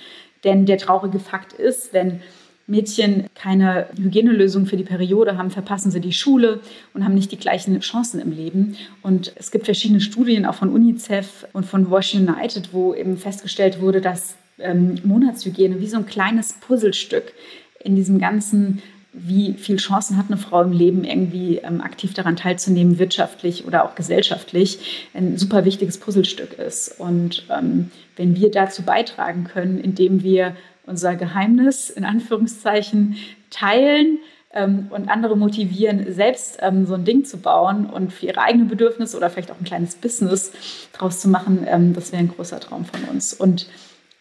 Denn 0.44 0.66
der 0.66 0.78
traurige 0.78 1.18
Fakt 1.18 1.52
ist, 1.52 1.92
wenn 1.92 2.20
Mädchen 2.66 3.26
keine 3.34 3.86
Hygienelösung 3.96 4.66
für 4.66 4.76
die 4.76 4.84
Periode 4.84 5.38
haben, 5.38 5.50
verpassen 5.50 5.90
sie 5.90 6.00
die 6.00 6.12
Schule 6.12 6.60
und 6.94 7.04
haben 7.04 7.14
nicht 7.14 7.30
die 7.30 7.38
gleichen 7.38 7.78
Chancen 7.80 8.20
im 8.20 8.32
Leben. 8.32 8.76
Und 9.02 9.32
es 9.36 9.50
gibt 9.50 9.66
verschiedene 9.66 10.00
Studien 10.00 10.46
auch 10.46 10.54
von 10.54 10.70
UNICEF 10.70 11.46
und 11.52 11.64
von 11.64 11.90
Wash 11.90 12.14
United, 12.14 12.72
wo 12.72 12.92
eben 12.92 13.18
festgestellt 13.18 13.80
wurde, 13.80 14.00
dass 14.00 14.34
ähm, 14.58 14.96
Monatshygiene 15.04 15.80
wie 15.80 15.88
so 15.88 15.96
ein 15.96 16.06
kleines 16.06 16.54
Puzzlestück 16.54 17.32
in 17.82 17.96
diesem 17.96 18.18
ganzen 18.18 18.82
wie 19.18 19.54
viele 19.54 19.78
Chancen 19.78 20.18
hat 20.18 20.26
eine 20.26 20.36
Frau 20.36 20.62
im 20.62 20.72
Leben, 20.72 21.02
irgendwie 21.02 21.56
ähm, 21.56 21.80
aktiv 21.80 22.12
daran 22.12 22.36
teilzunehmen, 22.36 22.98
wirtschaftlich 22.98 23.66
oder 23.66 23.84
auch 23.84 23.94
gesellschaftlich, 23.94 25.08
ein 25.14 25.38
super 25.38 25.64
wichtiges 25.64 25.98
Puzzlestück 25.98 26.58
ist. 26.58 27.00
Und 27.00 27.46
ähm, 27.50 27.90
wenn 28.16 28.36
wir 28.36 28.50
dazu 28.50 28.82
beitragen 28.82 29.44
können, 29.44 29.78
indem 29.78 30.22
wir 30.22 30.54
unser 30.84 31.16
Geheimnis 31.16 31.88
in 31.88 32.04
Anführungszeichen 32.04 33.16
teilen 33.50 34.18
ähm, 34.52 34.88
und 34.90 35.08
andere 35.08 35.36
motivieren, 35.36 36.12
selbst 36.12 36.58
ähm, 36.60 36.84
so 36.84 36.94
ein 36.94 37.06
Ding 37.06 37.24
zu 37.24 37.38
bauen 37.38 37.86
und 37.86 38.12
für 38.12 38.26
ihre 38.26 38.42
eigenen 38.42 38.68
Bedürfnisse 38.68 39.16
oder 39.16 39.30
vielleicht 39.30 39.50
auch 39.50 39.58
ein 39.58 39.64
kleines 39.64 39.94
Business 39.94 40.52
draus 40.92 41.20
zu 41.20 41.28
machen, 41.28 41.66
ähm, 41.66 41.94
das 41.94 42.12
wäre 42.12 42.22
ein 42.22 42.28
großer 42.28 42.60
Traum 42.60 42.84
von 42.84 43.02
uns. 43.04 43.32
Und 43.32 43.66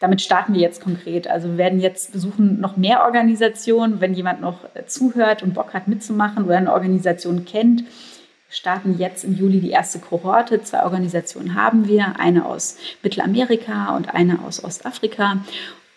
damit 0.06 0.22
starten 0.22 0.54
wir 0.54 0.62
jetzt 0.62 0.82
konkret. 0.82 1.28
Also 1.28 1.48
wir 1.48 1.58
werden 1.58 1.80
jetzt 1.80 2.12
besuchen 2.12 2.62
noch 2.62 2.78
mehr 2.78 3.04
Organisationen, 3.04 4.02
wenn 4.02 4.13
jemand 4.13 4.39
noch 4.39 4.60
äh, 4.76 4.86
zuhört 4.86 5.41
und 5.41 5.56
Bock 5.56 5.74
hat 5.74 5.88
mitzumachen 5.88 6.46
oder 6.46 6.58
eine 6.58 6.72
Organisation 6.72 7.44
kennt. 7.44 7.82
Wir 7.82 8.56
starten 8.56 9.00
jetzt 9.00 9.24
im 9.24 9.36
Juli 9.36 9.62
die 9.62 9.72
erste 9.72 9.98
Kohorte. 9.98 10.62
Zwei 10.62 10.84
Organisationen 10.84 11.56
haben 11.56 11.88
wir, 11.88 12.20
eine 12.20 12.46
aus 12.46 12.78
Mittelamerika 13.02 13.96
und 13.96 14.13
eine 14.13 14.44
aus 14.44 14.63
Ostafrika. 14.63 15.38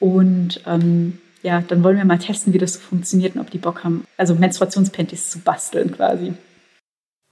Und 0.01 0.63
ähm, 0.67 1.19
ja, 1.43 1.63
dann 1.69 1.85
wollen 1.85 1.99
wir 1.99 2.07
mal 2.07 2.19
testen, 2.19 2.55
wie 2.55 2.59
das 2.59 2.73
so 2.73 2.81
funktioniert 2.81 3.35
und 3.35 3.43
ob 3.43 3.51
die 3.51 3.59
Bock 3.59 3.85
haben, 3.85 4.07
also 4.17 4.35
Menstruationspanties 4.37 5.29
zu 5.29 5.41
basteln 5.41 5.93
quasi. 5.93 6.33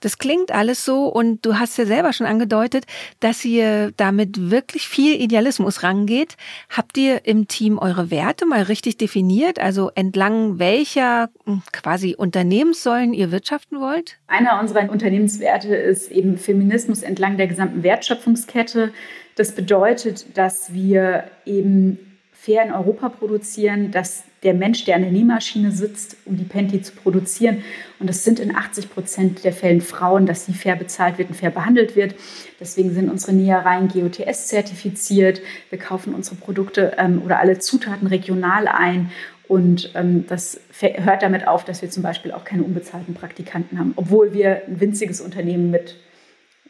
Das 0.07 0.19
klingt 0.19 0.53
alles 0.53 0.85
so 0.85 1.09
und 1.09 1.45
du 1.45 1.59
hast 1.59 1.77
ja 1.79 1.85
selber 1.85 2.13
schon 2.13 2.29
angedeutet, 2.29 2.85
dass 3.19 3.45
ihr 3.45 3.91
damit 3.97 4.53
wirklich 4.53 4.87
viel 4.87 5.21
Idealismus 5.21 5.83
rangeht. 5.83 6.37
Habt 6.69 6.97
ihr 6.97 7.27
im 7.27 7.49
Team 7.49 7.77
eure 7.77 8.09
Werte 8.09 8.47
mal 8.47 8.63
richtig 8.63 8.99
definiert? 8.99 9.59
Also 9.59 9.91
entlang 9.97 10.61
welcher 10.61 11.29
hm, 11.45 11.63
quasi 11.73 12.15
Unternehmenssäulen 12.17 13.15
ihr 13.15 13.33
wirtschaften 13.33 13.81
wollt? 13.81 14.19
Einer 14.29 14.61
unserer 14.61 14.89
Unternehmenswerte 14.89 15.75
ist 15.75 16.13
eben 16.13 16.39
Feminismus 16.39 17.03
entlang 17.03 17.37
der 17.37 17.49
gesamten 17.49 17.83
Wertschöpfungskette. 17.83 18.93
Das 19.35 19.57
bedeutet, 19.57 20.39
dass 20.39 20.73
wir 20.73 21.25
eben 21.45 21.99
fair 22.47 22.65
in 22.65 22.73
Europa 22.73 23.09
produzieren, 23.09 23.91
dass 23.91 24.23
der 24.45 24.55
Mensch, 24.55 24.85
der 24.85 24.95
an 24.95 25.03
der 25.03 25.11
Nähmaschine 25.11 25.73
sitzt, 25.73 26.17
um 26.27 26.37
die 26.37 26.45
Panty 26.45 26.81
zu 26.81 26.93
produzieren, 26.95 27.65
und 27.99 28.09
das 28.09 28.23
sind 28.23 28.39
in 28.39 28.55
80 28.55 28.91
Prozent 28.91 29.43
der 29.43 29.53
Fällen 29.53 29.81
Frauen, 29.81 30.27
dass 30.27 30.47
sie 30.47 30.55
fair 30.55 30.77
bezahlt 30.77 31.19
wird 31.19 31.31
und 31.31 31.35
fair 31.35 31.51
behandelt 31.51 31.97
wird. 31.97 32.15
Deswegen 32.61 32.95
sind 32.95 33.11
unsere 33.11 33.33
Nähereien 33.33 33.89
GOTS 33.89 34.47
zertifiziert. 34.47 35.41
Wir 35.71 35.79
kaufen 35.79 36.15
unsere 36.15 36.37
Produkte 36.37 36.93
ähm, 36.99 37.21
oder 37.25 37.41
alle 37.41 37.59
Zutaten 37.59 38.07
regional 38.07 38.69
ein 38.69 39.11
und 39.49 39.91
ähm, 39.95 40.25
das 40.29 40.61
hört 40.81 41.23
damit 41.23 41.49
auf, 41.49 41.65
dass 41.65 41.83
wir 41.83 41.91
zum 41.91 42.03
Beispiel 42.03 42.31
auch 42.31 42.45
keine 42.45 42.63
unbezahlten 42.63 43.15
Praktikanten 43.15 43.79
haben, 43.79 43.93
obwohl 43.97 44.33
wir 44.33 44.63
ein 44.67 44.81
winziges 44.81 45.21
Unternehmen 45.21 45.71
mit 45.71 45.97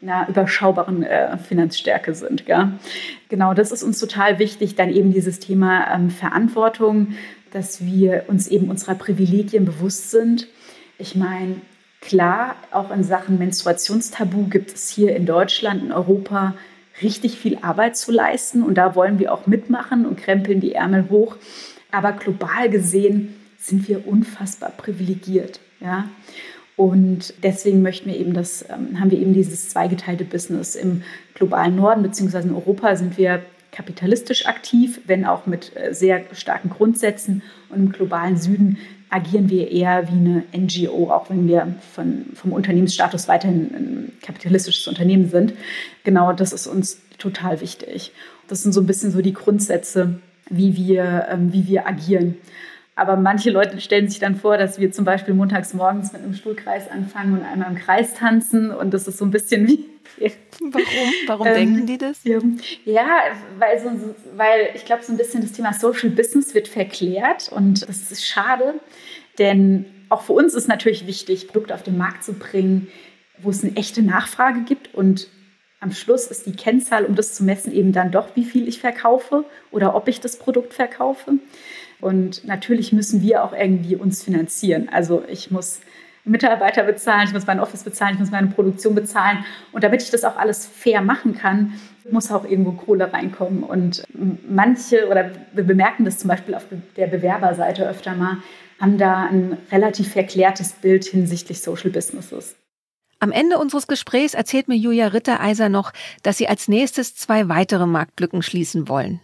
einer 0.01 0.27
überschaubaren 0.29 1.03
äh, 1.03 1.37
Finanzstärke 1.37 2.13
sind. 2.13 2.45
Gell? 2.45 2.71
Genau, 3.29 3.53
das 3.53 3.71
ist 3.71 3.83
uns 3.83 3.99
total 3.99 4.39
wichtig. 4.39 4.75
Dann 4.75 4.89
eben 4.89 5.11
dieses 5.11 5.39
Thema 5.39 5.93
ähm, 5.93 6.09
Verantwortung, 6.09 7.13
dass 7.51 7.85
wir 7.85 8.25
uns 8.27 8.47
eben 8.47 8.69
unserer 8.69 8.95
Privilegien 8.95 9.65
bewusst 9.65 10.11
sind. 10.11 10.47
Ich 10.97 11.15
meine, 11.15 11.61
klar, 12.01 12.55
auch 12.71 12.91
in 12.91 13.03
Sachen 13.03 13.37
Menstruationstabu 13.37 14.47
gibt 14.47 14.73
es 14.73 14.89
hier 14.89 15.15
in 15.15 15.25
Deutschland, 15.25 15.83
in 15.83 15.91
Europa 15.91 16.53
richtig 17.01 17.37
viel 17.37 17.57
Arbeit 17.61 17.95
zu 17.95 18.11
leisten 18.11 18.63
und 18.63 18.75
da 18.75 18.95
wollen 18.95 19.19
wir 19.19 19.31
auch 19.31 19.45
mitmachen 19.45 20.05
und 20.05 20.17
krempeln 20.17 20.59
die 20.59 20.73
Ärmel 20.73 21.09
hoch. 21.09 21.37
Aber 21.91 22.11
global 22.11 22.69
gesehen 22.69 23.35
sind 23.57 23.87
wir 23.87 24.07
unfassbar 24.07 24.71
privilegiert. 24.71 25.59
Ja? 25.79 26.09
Und 26.77 27.33
deswegen 27.41 27.81
möchten 27.81 28.09
wir 28.09 28.17
eben 28.17 28.33
das, 28.33 28.63
ähm, 28.69 28.99
haben 28.99 29.11
wir 29.11 29.19
eben 29.19 29.33
dieses 29.33 29.67
zweigeteilte 29.67 30.23
Business. 30.23 30.75
Im 30.75 31.01
globalen 31.33 31.75
Norden 31.75 32.03
bzw. 32.03 32.43
in 32.43 32.53
Europa 32.53 32.95
sind 32.95 33.17
wir 33.17 33.41
kapitalistisch 33.71 34.45
aktiv, 34.45 35.01
wenn 35.07 35.25
auch 35.25 35.47
mit 35.47 35.75
äh, 35.75 35.93
sehr 35.93 36.23
starken 36.33 36.69
Grundsätzen. 36.69 37.41
Und 37.69 37.77
im 37.77 37.91
globalen 37.91 38.37
Süden 38.37 38.77
agieren 39.09 39.49
wir 39.49 39.71
eher 39.71 40.07
wie 40.09 40.17
eine 40.17 40.43
NGO, 40.55 41.09
auch 41.11 41.31
wenn 41.31 41.47
wir 41.47 41.75
von, 41.93 42.27
vom 42.35 42.53
Unternehmensstatus 42.53 43.27
weiterhin 43.27 43.73
ein 43.73 44.11
kapitalistisches 44.21 44.87
Unternehmen 44.87 45.29
sind. 45.29 45.53
Genau 46.03 46.31
das 46.31 46.53
ist 46.53 46.67
uns 46.67 47.01
total 47.17 47.59
wichtig. 47.59 48.11
Das 48.47 48.61
sind 48.61 48.71
so 48.71 48.81
ein 48.81 48.87
bisschen 48.87 49.11
so 49.11 49.21
die 49.21 49.33
Grundsätze, 49.33 50.19
wie 50.49 50.75
wir, 50.75 51.27
ähm, 51.31 51.51
wie 51.53 51.67
wir 51.67 51.87
agieren. 51.87 52.35
Aber 52.97 53.15
manche 53.15 53.51
Leute 53.51 53.79
stellen 53.79 54.09
sich 54.09 54.17
dann 54.17 54.35
vor, 54.35 54.57
dass 54.57 54.79
wir 54.79 54.91
zum 54.91 55.05
Beispiel 55.05 55.35
montags 55.35 55.75
morgens 55.75 56.13
mit 56.13 56.23
einem 56.23 56.33
Stuhlkreis 56.33 56.89
anfangen 56.89 57.37
und 57.37 57.45
einmal 57.45 57.69
im 57.69 57.77
Kreis 57.77 58.15
tanzen. 58.15 58.71
Und 58.71 58.91
das 58.91 59.07
ist 59.07 59.19
so 59.19 59.25
ein 59.25 59.29
bisschen 59.29 59.67
wie. 59.67 59.85
Warum? 60.59 60.83
Warum 61.27 61.47
ähm, 61.47 61.53
denken 61.53 61.85
die 61.85 61.99
das? 61.99 62.23
Ja, 62.23 62.39
ja 62.85 63.07
weil, 63.59 63.79
so, 63.79 64.15
weil 64.35 64.71
ich 64.73 64.83
glaube, 64.83 65.03
so 65.03 65.13
ein 65.13 65.17
bisschen 65.17 65.41
das 65.41 65.51
Thema 65.51 65.73
Social 65.73 66.09
Business 66.09 66.55
wird 66.55 66.67
verklärt. 66.67 67.51
Und 67.51 67.87
das 67.87 68.11
ist 68.11 68.25
schade, 68.25 68.73
denn 69.37 69.85
auch 70.09 70.23
für 70.23 70.33
uns 70.33 70.55
ist 70.55 70.67
natürlich 70.67 71.05
wichtig, 71.05 71.47
Produkte 71.49 71.75
auf 71.75 71.83
den 71.83 71.99
Markt 71.99 72.23
zu 72.23 72.33
bringen, 72.33 72.87
wo 73.37 73.51
es 73.51 73.63
eine 73.63 73.75
echte 73.75 74.01
Nachfrage 74.01 74.61
gibt 74.61 74.95
und 74.95 75.27
Am 75.79 75.91
Schluss 75.91 76.25
ist 76.25 76.47
die 76.47 76.55
Kennzahl, 76.55 77.05
um 77.05 77.13
das 77.13 77.35
zu 77.35 77.43
messen, 77.43 77.71
eben 77.71 77.91
dann 77.91 78.11
doch, 78.11 78.35
wie 78.35 78.45
viel 78.45 78.67
ich 78.67 78.79
verkaufe 78.79 79.45
oder 79.69 79.93
ob 79.93 80.07
ich 80.07 80.19
das 80.19 80.39
Produkt 80.39 80.73
verkaufe. 80.73 81.33
Und 81.99 82.45
natürlich 82.45 82.93
müssen 82.93 83.21
wir 83.21 83.43
auch 83.43 83.53
irgendwie 83.53 83.95
uns 83.95 84.23
finanzieren. 84.23 84.89
Also 84.89 85.23
ich 85.27 85.51
muss 85.51 85.79
Mitarbeiter 86.27 86.83
bezahlen, 86.83 87.27
ich 87.27 87.33
muss 87.33 87.47
mein 87.47 87.59
Office 87.59 87.83
bezahlen, 87.83 88.13
ich 88.15 88.19
muss 88.19 88.31
meine 88.31 88.47
Produktion 88.47 88.95
bezahlen. 88.95 89.45
Und 89.71 89.83
damit 89.83 90.03
ich 90.03 90.11
das 90.11 90.23
auch 90.23 90.37
alles 90.37 90.65
fair 90.65 91.01
machen 91.01 91.35
kann, 91.35 91.73
muss 92.11 92.31
auch 92.31 92.45
irgendwo 92.45 92.71
Kohle 92.73 93.11
reinkommen. 93.11 93.63
Und 93.63 94.03
manche, 94.47 95.07
oder 95.07 95.31
wir 95.53 95.63
bemerken 95.63 96.05
das 96.05 96.17
zum 96.17 96.27
Beispiel 96.27 96.55
auf 96.55 96.65
der 96.95 97.07
Bewerberseite 97.07 97.87
öfter 97.87 98.15
mal, 98.15 98.37
haben 98.79 98.97
da 98.97 99.25
ein 99.25 99.57
relativ 99.71 100.11
verklärtes 100.11 100.73
Bild 100.73 101.05
hinsichtlich 101.05 101.61
Social 101.61 101.89
Businesses. 101.89 102.55
Am 103.19 103.31
Ende 103.31 103.57
unseres 103.57 103.87
Gesprächs 103.87 104.35
erzählt 104.35 104.67
mir 104.67 104.75
Julia 104.75 105.07
Rittereiser 105.07 105.69
noch, 105.69 105.91
dass 106.21 106.37
sie 106.37 106.47
als 106.47 106.67
nächstes 106.67 107.15
zwei 107.15 107.49
weitere 107.49 107.87
Marktlücken 107.87 108.43
schließen 108.43 108.87
wollen. 108.87 109.19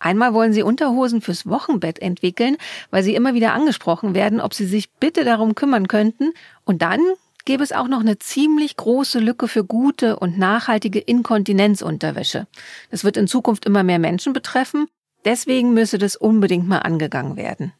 Einmal 0.00 0.34
wollen 0.34 0.52
sie 0.52 0.62
Unterhosen 0.62 1.20
fürs 1.20 1.46
Wochenbett 1.46 2.00
entwickeln, 2.00 2.56
weil 2.90 3.02
sie 3.02 3.14
immer 3.14 3.34
wieder 3.34 3.52
angesprochen 3.52 4.14
werden, 4.14 4.40
ob 4.40 4.54
sie 4.54 4.66
sich 4.66 4.90
bitte 4.92 5.24
darum 5.24 5.54
kümmern 5.54 5.88
könnten. 5.88 6.32
Und 6.64 6.82
dann 6.82 7.00
gäbe 7.44 7.62
es 7.62 7.72
auch 7.72 7.88
noch 7.88 8.00
eine 8.00 8.18
ziemlich 8.18 8.76
große 8.76 9.18
Lücke 9.18 9.48
für 9.48 9.64
gute 9.64 10.18
und 10.18 10.38
nachhaltige 10.38 10.98
Inkontinenzunterwäsche. 10.98 12.46
Das 12.90 13.04
wird 13.04 13.16
in 13.16 13.26
Zukunft 13.26 13.64
immer 13.64 13.82
mehr 13.82 13.98
Menschen 13.98 14.32
betreffen. 14.32 14.86
Deswegen 15.24 15.74
müsse 15.74 15.98
das 15.98 16.14
unbedingt 16.14 16.68
mal 16.68 16.78
angegangen 16.78 17.36
werden. 17.36 17.72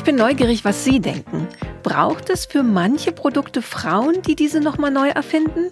Ich 0.00 0.04
bin 0.04 0.16
neugierig, 0.16 0.64
was 0.64 0.82
Sie 0.82 0.98
denken. 0.98 1.46
Braucht 1.82 2.30
es 2.30 2.46
für 2.46 2.62
manche 2.62 3.12
Produkte 3.12 3.60
Frauen, 3.60 4.22
die 4.22 4.34
diese 4.34 4.58
nochmal 4.58 4.90
neu 4.90 5.10
erfinden? 5.10 5.68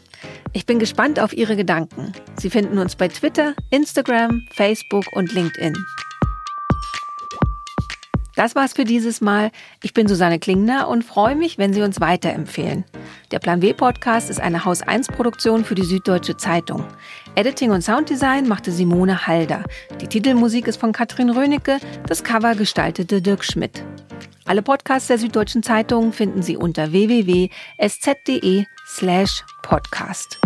Ich 0.53 0.67
bin 0.67 0.79
gespannt 0.79 1.19
auf 1.19 1.33
Ihre 1.33 1.57
Gedanken. 1.57 2.13
Sie 2.39 2.51
finden 2.51 2.77
uns 2.77 2.95
bei 2.95 3.09
Twitter, 3.09 3.55
Instagram, 3.71 4.47
Facebook 4.53 5.07
und 5.15 5.33
LinkedIn. 5.33 5.75
Das 8.39 8.55
war's 8.55 8.73
für 8.73 8.85
dieses 8.85 9.21
Mal. 9.21 9.51
Ich 9.83 9.95
bin 9.95 10.07
Susanne 10.07 10.39
Klingner 10.39 10.87
und 10.87 11.03
freue 11.03 11.35
mich, 11.35 11.59
wenn 11.59 11.73
Sie 11.73 11.83
uns 11.83 12.01
weiterempfehlen. 12.01 12.85
Der 13.33 13.41
Plan 13.41 13.63
W 13.63 13.73
Podcast 13.73 14.31
ist 14.31 14.41
eine 14.41 14.65
Haus 14.65 14.81
1 14.81 15.09
Produktion 15.09 15.65
für 15.65 15.75
die 15.75 15.83
Süddeutsche 15.83 16.37
Zeitung. 16.37 16.85
Editing 17.35 17.73
und 17.73 17.83
Sounddesign 17.83 18.47
machte 18.47 18.71
Simone 18.71 19.27
Halder. 19.27 19.65
Die 20.01 20.07
Titelmusik 20.07 20.69
ist 20.69 20.79
von 20.79 20.93
Katrin 20.93 21.31
Rönecke, 21.31 21.81
das 22.07 22.23
Cover 22.23 22.55
gestaltete 22.55 23.21
Dirk 23.21 23.45
Schmidt. 23.45 23.83
Alle 24.45 24.63
Podcasts 24.63 25.09
der 25.09 25.19
Süddeutschen 25.19 25.65
Zeitung 25.65 26.13
finden 26.13 26.43
Sie 26.43 26.57
unter 26.57 26.93
www.sz.de 26.93 28.67
slash 28.87 29.45
podcast. 29.65 30.39